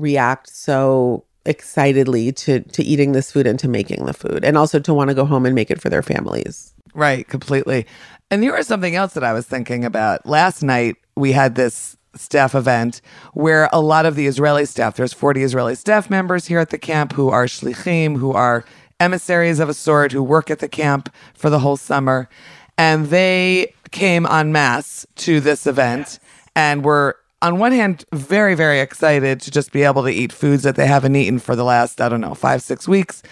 react 0.00 0.48
so 0.48 1.24
excitedly 1.46 2.32
to 2.32 2.60
to 2.60 2.82
eating 2.82 3.12
this 3.12 3.32
food 3.32 3.46
and 3.46 3.58
to 3.58 3.68
making 3.68 4.04
the 4.04 4.12
food 4.12 4.44
and 4.44 4.58
also 4.58 4.78
to 4.78 4.92
want 4.92 5.08
to 5.08 5.14
go 5.14 5.24
home 5.24 5.46
and 5.46 5.54
make 5.54 5.70
it 5.70 5.80
for 5.80 5.88
their 5.88 6.02
families. 6.02 6.74
Right, 6.94 7.26
completely. 7.28 7.86
And 8.30 8.42
there 8.42 8.52
was 8.52 8.66
something 8.66 8.94
else 8.94 9.14
that 9.14 9.24
I 9.24 9.32
was 9.32 9.46
thinking 9.46 9.84
about. 9.84 10.26
Last 10.26 10.62
night 10.62 10.96
we 11.16 11.32
had 11.32 11.54
this 11.54 11.96
staff 12.16 12.54
event 12.54 13.00
where 13.34 13.68
a 13.72 13.80
lot 13.80 14.06
of 14.06 14.16
the 14.16 14.26
Israeli 14.26 14.64
staff, 14.64 14.96
there's 14.96 15.12
40 15.12 15.42
Israeli 15.42 15.74
staff 15.74 16.10
members 16.10 16.46
here 16.46 16.58
at 16.58 16.70
the 16.70 16.78
camp 16.78 17.12
who 17.12 17.28
are 17.28 17.46
shlichim, 17.46 18.18
who 18.18 18.32
are 18.32 18.64
emissaries 18.98 19.60
of 19.60 19.68
a 19.68 19.74
sort, 19.74 20.12
who 20.12 20.22
work 20.22 20.50
at 20.50 20.58
the 20.58 20.68
camp 20.68 21.12
for 21.34 21.50
the 21.50 21.60
whole 21.60 21.76
summer. 21.76 22.28
And 22.76 23.06
they 23.06 23.74
came 23.90 24.26
en 24.26 24.52
masse 24.52 25.06
to 25.16 25.40
this 25.40 25.66
event 25.66 25.98
yes. 26.00 26.20
and 26.54 26.84
were 26.84 27.16
on 27.42 27.58
one 27.58 27.72
hand, 27.72 28.04
very, 28.12 28.54
very 28.54 28.80
excited 28.80 29.40
to 29.40 29.50
just 29.50 29.72
be 29.72 29.82
able 29.82 30.02
to 30.02 30.10
eat 30.10 30.32
foods 30.32 30.62
that 30.62 30.76
they 30.76 30.86
haven't 30.86 31.16
eaten 31.16 31.38
for 31.38 31.56
the 31.56 31.64
last, 31.64 32.00
I 32.00 32.08
don't 32.08 32.20
know, 32.20 32.34
five, 32.34 32.62
six 32.62 32.86
weeks. 32.86 33.22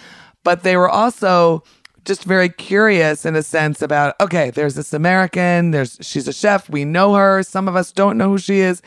But 0.44 0.62
they 0.62 0.76
were 0.76 0.88
also 0.88 1.62
just 2.04 2.24
very 2.24 2.48
curious 2.48 3.26
in 3.26 3.36
a 3.36 3.42
sense 3.42 3.82
about, 3.82 4.18
okay, 4.20 4.50
there's 4.50 4.74
this 4.74 4.94
American, 4.94 5.72
there's 5.72 5.98
she's 6.00 6.26
a 6.26 6.32
chef, 6.32 6.70
we 6.70 6.84
know 6.84 7.14
her, 7.14 7.42
some 7.42 7.68
of 7.68 7.76
us 7.76 7.92
don't 7.92 8.16
know 8.16 8.30
who 8.30 8.38
she 8.38 8.60
is. 8.60 8.80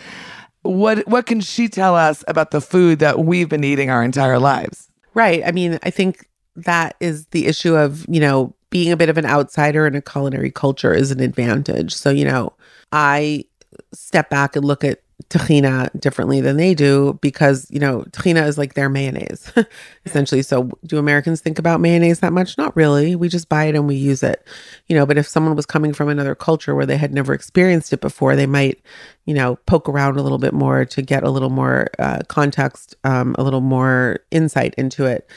What 0.64 1.08
what 1.08 1.26
can 1.26 1.42
she 1.42 1.68
tell 1.68 1.96
us 1.96 2.24
about 2.28 2.52
the 2.52 2.62
food 2.62 3.00
that 3.00 3.20
we've 3.20 3.50
been 3.50 3.64
eating 3.64 3.90
our 3.90 4.04
entire 4.04 4.40
lives? 4.40 4.90
Right. 5.14 5.44
I 5.46 5.52
mean, 5.52 5.78
I 5.84 5.90
think 5.90 6.28
that 6.56 6.96
is 7.00 7.26
the 7.28 7.48
issue 7.48 7.76
of, 7.76 8.06
you 8.10 8.20
know, 8.20 8.56
being 8.70 8.92
a 8.92 8.98
bit 8.98 9.10
of 9.10 9.18
an 9.18 9.26
outsider 9.26 9.86
in 9.86 9.96
a 9.96 10.02
culinary 10.02 10.52
culture 10.52 10.94
is 10.94 11.12
an 11.12 11.20
advantage. 11.20 11.94
So, 11.94 12.10
you 12.10 12.26
know, 12.26 12.54
I 12.92 13.46
step 13.94 14.30
back 14.30 14.56
and 14.56 14.66
look 14.66 14.84
at 14.84 15.02
tahina 15.30 15.90
differently 16.00 16.42
than 16.42 16.58
they 16.58 16.74
do 16.74 17.18
because 17.22 17.68
you 17.70 17.80
know 17.80 18.04
tahina 18.12 18.48
is 18.48 18.58
like 18.58 18.74
their 18.74 18.90
mayonnaise 18.90 19.52
essentially. 20.06 20.42
So 20.42 20.70
do 20.86 20.98
americans 20.98 21.42
think 21.42 21.60
about 21.60 21.80
mayonnaise 21.80 22.20
that 22.20 22.34
much? 22.34 22.58
Not 22.58 22.76
really. 22.76 23.16
We 23.16 23.30
just 23.30 23.50
buy 23.50 23.66
it 23.66 23.76
and 23.76 23.88
we 23.88 23.96
use 23.96 24.24
it. 24.24 24.48
You 24.88 24.96
know 24.96 25.06
but 25.06 25.18
if 25.18 25.28
someone 25.28 25.56
was 25.56 25.66
coming 25.66 25.94
from 25.94 26.10
another 26.10 26.36
culture 26.36 26.76
where 26.76 26.86
they 26.86 26.98
had 26.98 27.14
never 27.14 27.34
experienced 27.34 27.94
it 27.94 28.02
before 28.02 28.36
they 28.36 28.46
might 28.48 28.82
you 29.26 29.34
know 29.34 29.56
poke 29.66 29.88
around 29.88 30.18
a 30.18 30.24
little 30.24 30.38
bit 30.40 30.54
more 30.54 30.86
to 30.86 31.02
get 31.02 31.24
a 31.24 31.30
little 31.30 31.50
more 31.50 31.88
uh, 32.00 32.20
context 32.28 32.96
um, 33.04 33.36
a 33.38 33.44
little 33.44 33.62
more 33.62 34.20
insight 34.32 34.74
into 34.78 35.06
it. 35.06 35.30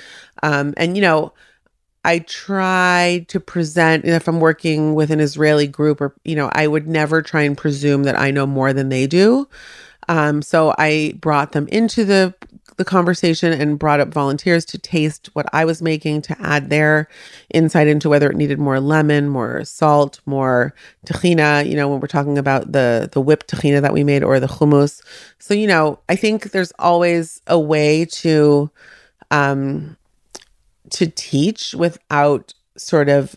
Um, 0.43 0.75
and 0.77 0.97
you 0.97 1.03
know 1.03 1.33
I 2.05 2.21
try 2.21 3.25
to 3.29 3.41
present 3.41 4.05
if 4.05 4.29
I'm 4.29 4.41
working 4.41 4.95
with 4.95 5.11
an 5.11 5.21
Israeli 5.21 5.67
group 5.67 6.01
or 6.01 6.15
you 6.25 6.37
know, 6.37 6.51
I 6.53 6.67
would 6.67 6.87
never 6.87 7.23
try 7.23 7.43
and 7.43 7.57
presume 7.57 8.05
that 8.05 8.19
I 8.19 8.31
know 8.31 8.47
more 8.47 8.73
than 8.73 8.91
they 8.91 9.07
do. 9.07 9.49
Um, 10.09 10.43
so 10.43 10.75
I 10.79 11.15
brought 11.21 11.53
them 11.53 11.69
into 11.69 12.05
the 12.05 12.35
the 12.77 12.85
conversation 12.85 13.53
and 13.53 13.79
brought 13.79 14.01
up 14.01 14.09
volunteers 14.13 14.65
to 14.65 14.79
taste 14.79 15.31
what 15.35 15.47
I 15.53 15.65
was 15.65 15.81
making 15.81 16.23
to 16.23 16.37
add 16.41 16.71
their 16.71 17.09
insight 17.51 17.87
into 17.87 18.09
whether 18.09 18.29
it 18.29 18.37
needed 18.37 18.59
more 18.59 18.81
lemon, 18.81 19.29
more 19.29 19.65
salt, 19.65 20.21
more 20.27 20.75
tahina, 21.07 21.69
you 21.69 21.77
know, 21.77 21.89
when 21.89 22.01
we're 22.01 22.09
talking 22.09 22.37
about 22.39 22.73
the 22.73 23.09
the 23.13 23.21
whipped 23.21 23.49
tahina 23.49 23.81
that 23.81 23.93
we 23.93 24.05
made 24.05 24.25
or 24.25 24.41
the 24.41 24.49
hummus. 24.49 25.03
So, 25.39 25.55
you 25.55 25.67
know, 25.69 26.01
I 26.09 26.17
think 26.17 26.51
there's 26.51 26.73
always 26.79 27.41
a 27.47 27.59
way 27.59 28.05
to 28.07 28.71
um 29.31 29.97
to 30.91 31.07
teach 31.07 31.75
without 31.75 32.55
sort 32.77 33.09
of 33.09 33.37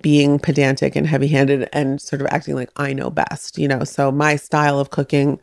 being 0.00 0.38
pedantic 0.38 0.94
and 0.94 1.08
heavy 1.08 1.26
handed 1.26 1.68
and 1.72 2.00
sort 2.00 2.20
of 2.20 2.28
acting 2.28 2.54
like 2.54 2.70
I 2.76 2.92
know 2.92 3.10
best, 3.10 3.58
you 3.58 3.66
know. 3.66 3.82
So 3.82 4.12
my 4.12 4.36
style 4.36 4.78
of 4.78 4.90
cooking 4.90 5.40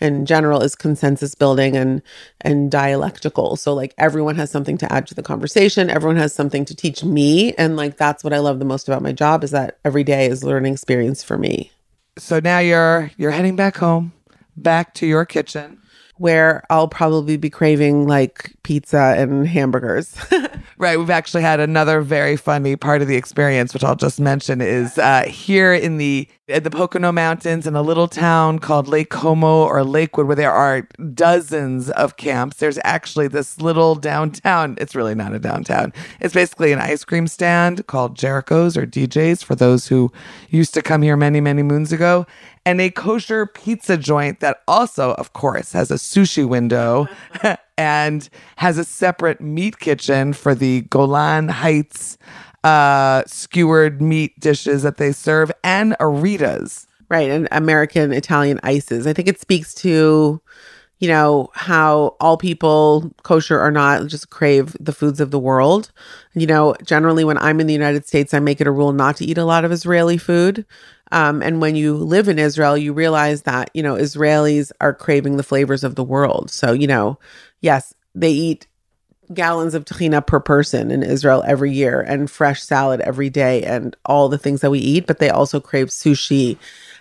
in 0.00 0.24
general 0.24 0.62
is 0.62 0.74
consensus 0.74 1.34
building 1.34 1.76
and 1.76 2.00
and 2.40 2.70
dialectical. 2.70 3.56
So 3.56 3.74
like 3.74 3.94
everyone 3.98 4.36
has 4.36 4.50
something 4.50 4.78
to 4.78 4.90
add 4.90 5.06
to 5.08 5.14
the 5.14 5.22
conversation, 5.22 5.90
everyone 5.90 6.16
has 6.16 6.34
something 6.34 6.64
to 6.66 6.74
teach 6.74 7.04
me 7.04 7.52
and 7.54 7.76
like 7.76 7.98
that's 7.98 8.24
what 8.24 8.32
I 8.32 8.38
love 8.38 8.58
the 8.60 8.64
most 8.64 8.88
about 8.88 9.02
my 9.02 9.12
job 9.12 9.44
is 9.44 9.50
that 9.50 9.78
every 9.84 10.04
day 10.04 10.26
is 10.26 10.42
learning 10.42 10.72
experience 10.72 11.22
for 11.22 11.36
me. 11.36 11.70
So 12.18 12.40
now 12.40 12.60
you're 12.60 13.10
you're 13.18 13.30
heading 13.30 13.56
back 13.56 13.76
home, 13.76 14.12
back 14.56 14.94
to 14.94 15.06
your 15.06 15.26
kitchen 15.26 15.81
where 16.22 16.62
I'll 16.70 16.86
probably 16.86 17.36
be 17.36 17.50
craving 17.50 18.06
like 18.06 18.54
pizza 18.62 19.16
and 19.18 19.44
hamburgers. 19.44 20.16
right. 20.78 20.96
We've 20.96 21.10
actually 21.10 21.42
had 21.42 21.58
another 21.58 22.00
very 22.00 22.36
funny 22.36 22.76
part 22.76 23.02
of 23.02 23.08
the 23.08 23.16
experience, 23.16 23.74
which 23.74 23.82
I'll 23.82 23.96
just 23.96 24.20
mention, 24.20 24.60
is 24.60 24.98
uh, 24.98 25.24
here 25.24 25.74
in 25.74 25.96
the 25.96 26.28
the 26.60 26.70
Pocono 26.70 27.12
Mountains 27.12 27.66
in 27.66 27.74
a 27.74 27.82
little 27.82 28.08
town 28.08 28.58
called 28.58 28.88
Lake 28.88 29.10
Como 29.10 29.64
or 29.64 29.82
Lakewood, 29.84 30.26
where 30.26 30.36
there 30.36 30.52
are 30.52 30.86
dozens 31.14 31.90
of 31.90 32.16
camps. 32.16 32.58
There's 32.58 32.78
actually 32.84 33.28
this 33.28 33.60
little 33.60 33.94
downtown. 33.94 34.76
It's 34.80 34.94
really 34.94 35.14
not 35.14 35.34
a 35.34 35.38
downtown. 35.38 35.92
It's 36.20 36.34
basically 36.34 36.72
an 36.72 36.78
ice 36.78 37.04
cream 37.04 37.26
stand 37.26 37.86
called 37.86 38.16
Jericho's 38.16 38.76
or 38.76 38.86
DJ's 38.86 39.42
for 39.42 39.54
those 39.54 39.88
who 39.88 40.12
used 40.50 40.74
to 40.74 40.82
come 40.82 41.02
here 41.02 41.16
many, 41.16 41.40
many 41.40 41.62
moons 41.62 41.92
ago 41.92 42.26
and 42.64 42.80
a 42.80 42.90
kosher 42.90 43.46
pizza 43.46 43.96
joint 43.96 44.40
that 44.40 44.62
also, 44.68 45.12
of 45.14 45.32
course, 45.32 45.72
has 45.72 45.90
a 45.90 45.94
sushi 45.94 46.46
window 46.46 47.08
and 47.78 48.28
has 48.56 48.78
a 48.78 48.84
separate 48.84 49.40
meat 49.40 49.78
kitchen 49.78 50.32
for 50.32 50.54
the 50.54 50.82
Golan 50.82 51.48
Heights 51.48 52.18
uh, 52.64 53.22
skewered 53.26 54.00
meat 54.00 54.38
dishes 54.38 54.82
that 54.82 54.96
they 54.96 55.12
serve 55.12 55.50
and 55.64 55.96
a 56.00 56.08
Rita's. 56.08 56.86
Right. 57.08 57.30
And 57.30 57.46
American 57.52 58.12
Italian 58.12 58.58
ices. 58.62 59.06
I 59.06 59.12
think 59.12 59.28
it 59.28 59.38
speaks 59.38 59.74
to, 59.74 60.40
you 60.98 61.08
know, 61.08 61.50
how 61.52 62.16
all 62.20 62.38
people, 62.38 63.12
kosher 63.22 63.60
or 63.60 63.70
not, 63.70 64.06
just 64.06 64.30
crave 64.30 64.74
the 64.80 64.94
foods 64.94 65.20
of 65.20 65.30
the 65.30 65.38
world. 65.38 65.92
You 66.32 66.46
know, 66.46 66.74
generally 66.82 67.24
when 67.24 67.36
I'm 67.36 67.60
in 67.60 67.66
the 67.66 67.74
United 67.74 68.06
States, 68.06 68.32
I 68.32 68.38
make 68.38 68.62
it 68.62 68.66
a 68.66 68.70
rule 68.70 68.94
not 68.94 69.16
to 69.16 69.26
eat 69.26 69.36
a 69.36 69.44
lot 69.44 69.66
of 69.66 69.72
Israeli 69.72 70.16
food. 70.16 70.64
Um, 71.10 71.42
and 71.42 71.60
when 71.60 71.76
you 71.76 71.96
live 71.96 72.28
in 72.28 72.38
Israel, 72.38 72.78
you 72.78 72.94
realize 72.94 73.42
that, 73.42 73.70
you 73.74 73.82
know, 73.82 73.96
Israelis 73.96 74.72
are 74.80 74.94
craving 74.94 75.36
the 75.36 75.42
flavors 75.42 75.84
of 75.84 75.96
the 75.96 76.04
world. 76.04 76.50
So, 76.50 76.72
you 76.72 76.86
know, 76.86 77.18
yes, 77.60 77.92
they 78.14 78.30
eat 78.30 78.66
gallons 79.34 79.74
of 79.74 79.84
tahina 79.84 80.26
per 80.26 80.40
person 80.40 80.90
in 80.90 81.02
Israel 81.02 81.42
every 81.46 81.72
year 81.72 82.00
and 82.00 82.30
fresh 82.30 82.62
salad 82.62 83.00
every 83.00 83.30
day 83.30 83.62
and 83.62 83.96
all 84.04 84.28
the 84.28 84.38
things 84.38 84.60
that 84.60 84.70
we 84.70 84.78
eat, 84.78 85.06
but 85.06 85.18
they 85.18 85.30
also 85.30 85.60
crave 85.60 85.88
sushi 85.88 86.56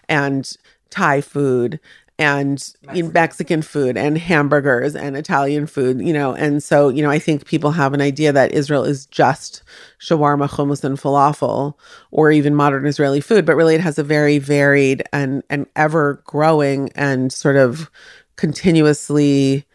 and 0.09 0.57
Thai 0.89 1.21
food 1.21 1.79
and 2.19 2.63
Mexican. 2.83 3.13
Mexican 3.13 3.61
food 3.63 3.97
and 3.97 4.15
hamburgers 4.17 4.95
and 4.95 5.17
Italian 5.17 5.65
food, 5.65 5.99
you 6.01 6.13
know. 6.13 6.35
And 6.35 6.61
so, 6.61 6.89
you 6.89 7.01
know, 7.01 7.09
I 7.09 7.17
think 7.17 7.45
people 7.45 7.71
have 7.71 7.95
an 7.95 8.01
idea 8.01 8.31
that 8.31 8.51
Israel 8.51 8.83
is 8.83 9.07
just 9.07 9.63
shawarma, 9.99 10.47
hummus, 10.47 10.83
and 10.83 10.99
falafel, 10.99 11.73
or 12.11 12.31
even 12.31 12.53
modern 12.53 12.85
Israeli 12.85 13.21
food, 13.21 13.45
but 13.45 13.55
really 13.55 13.73
it 13.73 13.81
has 13.81 13.97
a 13.97 14.03
very 14.03 14.37
varied 14.37 15.01
and 15.11 15.41
and 15.49 15.65
ever 15.75 16.21
growing 16.25 16.91
and 16.93 17.33
sort 17.33 17.55
of 17.55 17.89
continuously 18.35 19.65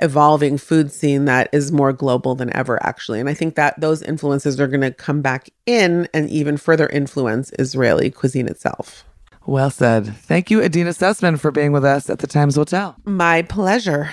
evolving 0.00 0.58
food 0.58 0.92
scene 0.92 1.24
that 1.24 1.48
is 1.52 1.72
more 1.72 1.92
global 1.92 2.34
than 2.34 2.54
ever 2.54 2.84
actually 2.84 3.18
and 3.18 3.28
i 3.28 3.34
think 3.34 3.54
that 3.54 3.78
those 3.80 4.02
influences 4.02 4.60
are 4.60 4.66
going 4.66 4.80
to 4.80 4.90
come 4.90 5.22
back 5.22 5.48
in 5.64 6.08
and 6.12 6.28
even 6.28 6.56
further 6.56 6.86
influence 6.88 7.50
israeli 7.58 8.10
cuisine 8.10 8.48
itself 8.48 9.04
well 9.46 9.70
said. 9.70 10.06
Thank 10.16 10.50
you, 10.50 10.58
Adeena 10.58 10.88
Sussman, 10.88 11.38
for 11.38 11.52
being 11.52 11.70
with 11.70 11.84
us 11.84 12.10
at 12.10 12.18
the 12.18 12.26
Times 12.26 12.58
Will 12.58 12.64
Tell. 12.64 12.96
My 13.04 13.42
pleasure. 13.42 14.12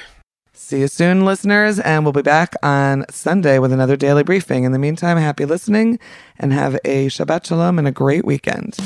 See 0.54 0.82
you 0.82 0.88
soon, 0.88 1.26
listeners, 1.26 1.80
and 1.80 2.06
we'll 2.06 2.14
be 2.14 2.22
back 2.22 2.54
on 2.62 3.06
Sunday 3.10 3.58
with 3.58 3.74
another 3.74 3.98
daily 3.98 4.24
briefing. 4.24 4.64
In 4.64 4.72
the 4.72 4.80
meantime, 4.80 5.18
happy 5.18 5.46
listening 5.46 6.00
and 6.38 6.54
have 6.54 6.76
a 6.86 7.08
Shabbat 7.08 7.46
Shalom 7.46 7.80
and 7.80 7.88
a 7.88 7.92
great 7.92 8.26
weekend. 8.26 8.78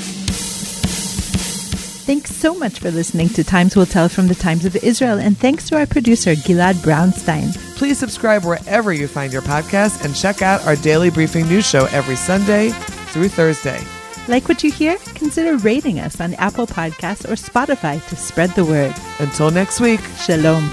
Thanks 2.07 2.33
so 2.33 2.55
much 2.55 2.79
for 2.79 2.89
listening 2.89 3.27
to 3.27 3.43
Times 3.43 3.75
Will 3.75 3.85
Tell 3.85 4.07
from 4.07 4.27
the 4.27 4.33
Times 4.33 4.63
of 4.63 4.77
Israel, 4.77 5.19
and 5.19 5.37
thanks 5.37 5.67
to 5.67 5.77
our 5.77 5.85
producer, 5.85 6.35
Gilad 6.35 6.75
Brownstein. 6.75 7.53
Please 7.75 7.97
subscribe 7.97 8.45
wherever 8.45 8.93
you 8.93 9.09
find 9.09 9.33
your 9.33 9.41
podcast 9.41 10.05
and 10.05 10.15
check 10.15 10.41
out 10.41 10.65
our 10.65 10.77
daily 10.77 11.09
briefing 11.09 11.45
news 11.49 11.67
show 11.67 11.85
every 11.87 12.15
Sunday 12.15 12.69
through 13.11 13.27
Thursday. 13.27 13.83
Like 14.29 14.47
what 14.47 14.63
you 14.63 14.71
hear? 14.71 14.95
Consider 15.15 15.57
rating 15.57 15.99
us 15.99 16.21
on 16.21 16.33
Apple 16.35 16.65
Podcasts 16.65 17.25
or 17.25 17.35
Spotify 17.35 18.01
to 18.07 18.15
spread 18.15 18.51
the 18.51 18.63
word. 18.63 18.95
Until 19.19 19.51
next 19.51 19.81
week, 19.81 19.99
Shalom. 20.17 20.63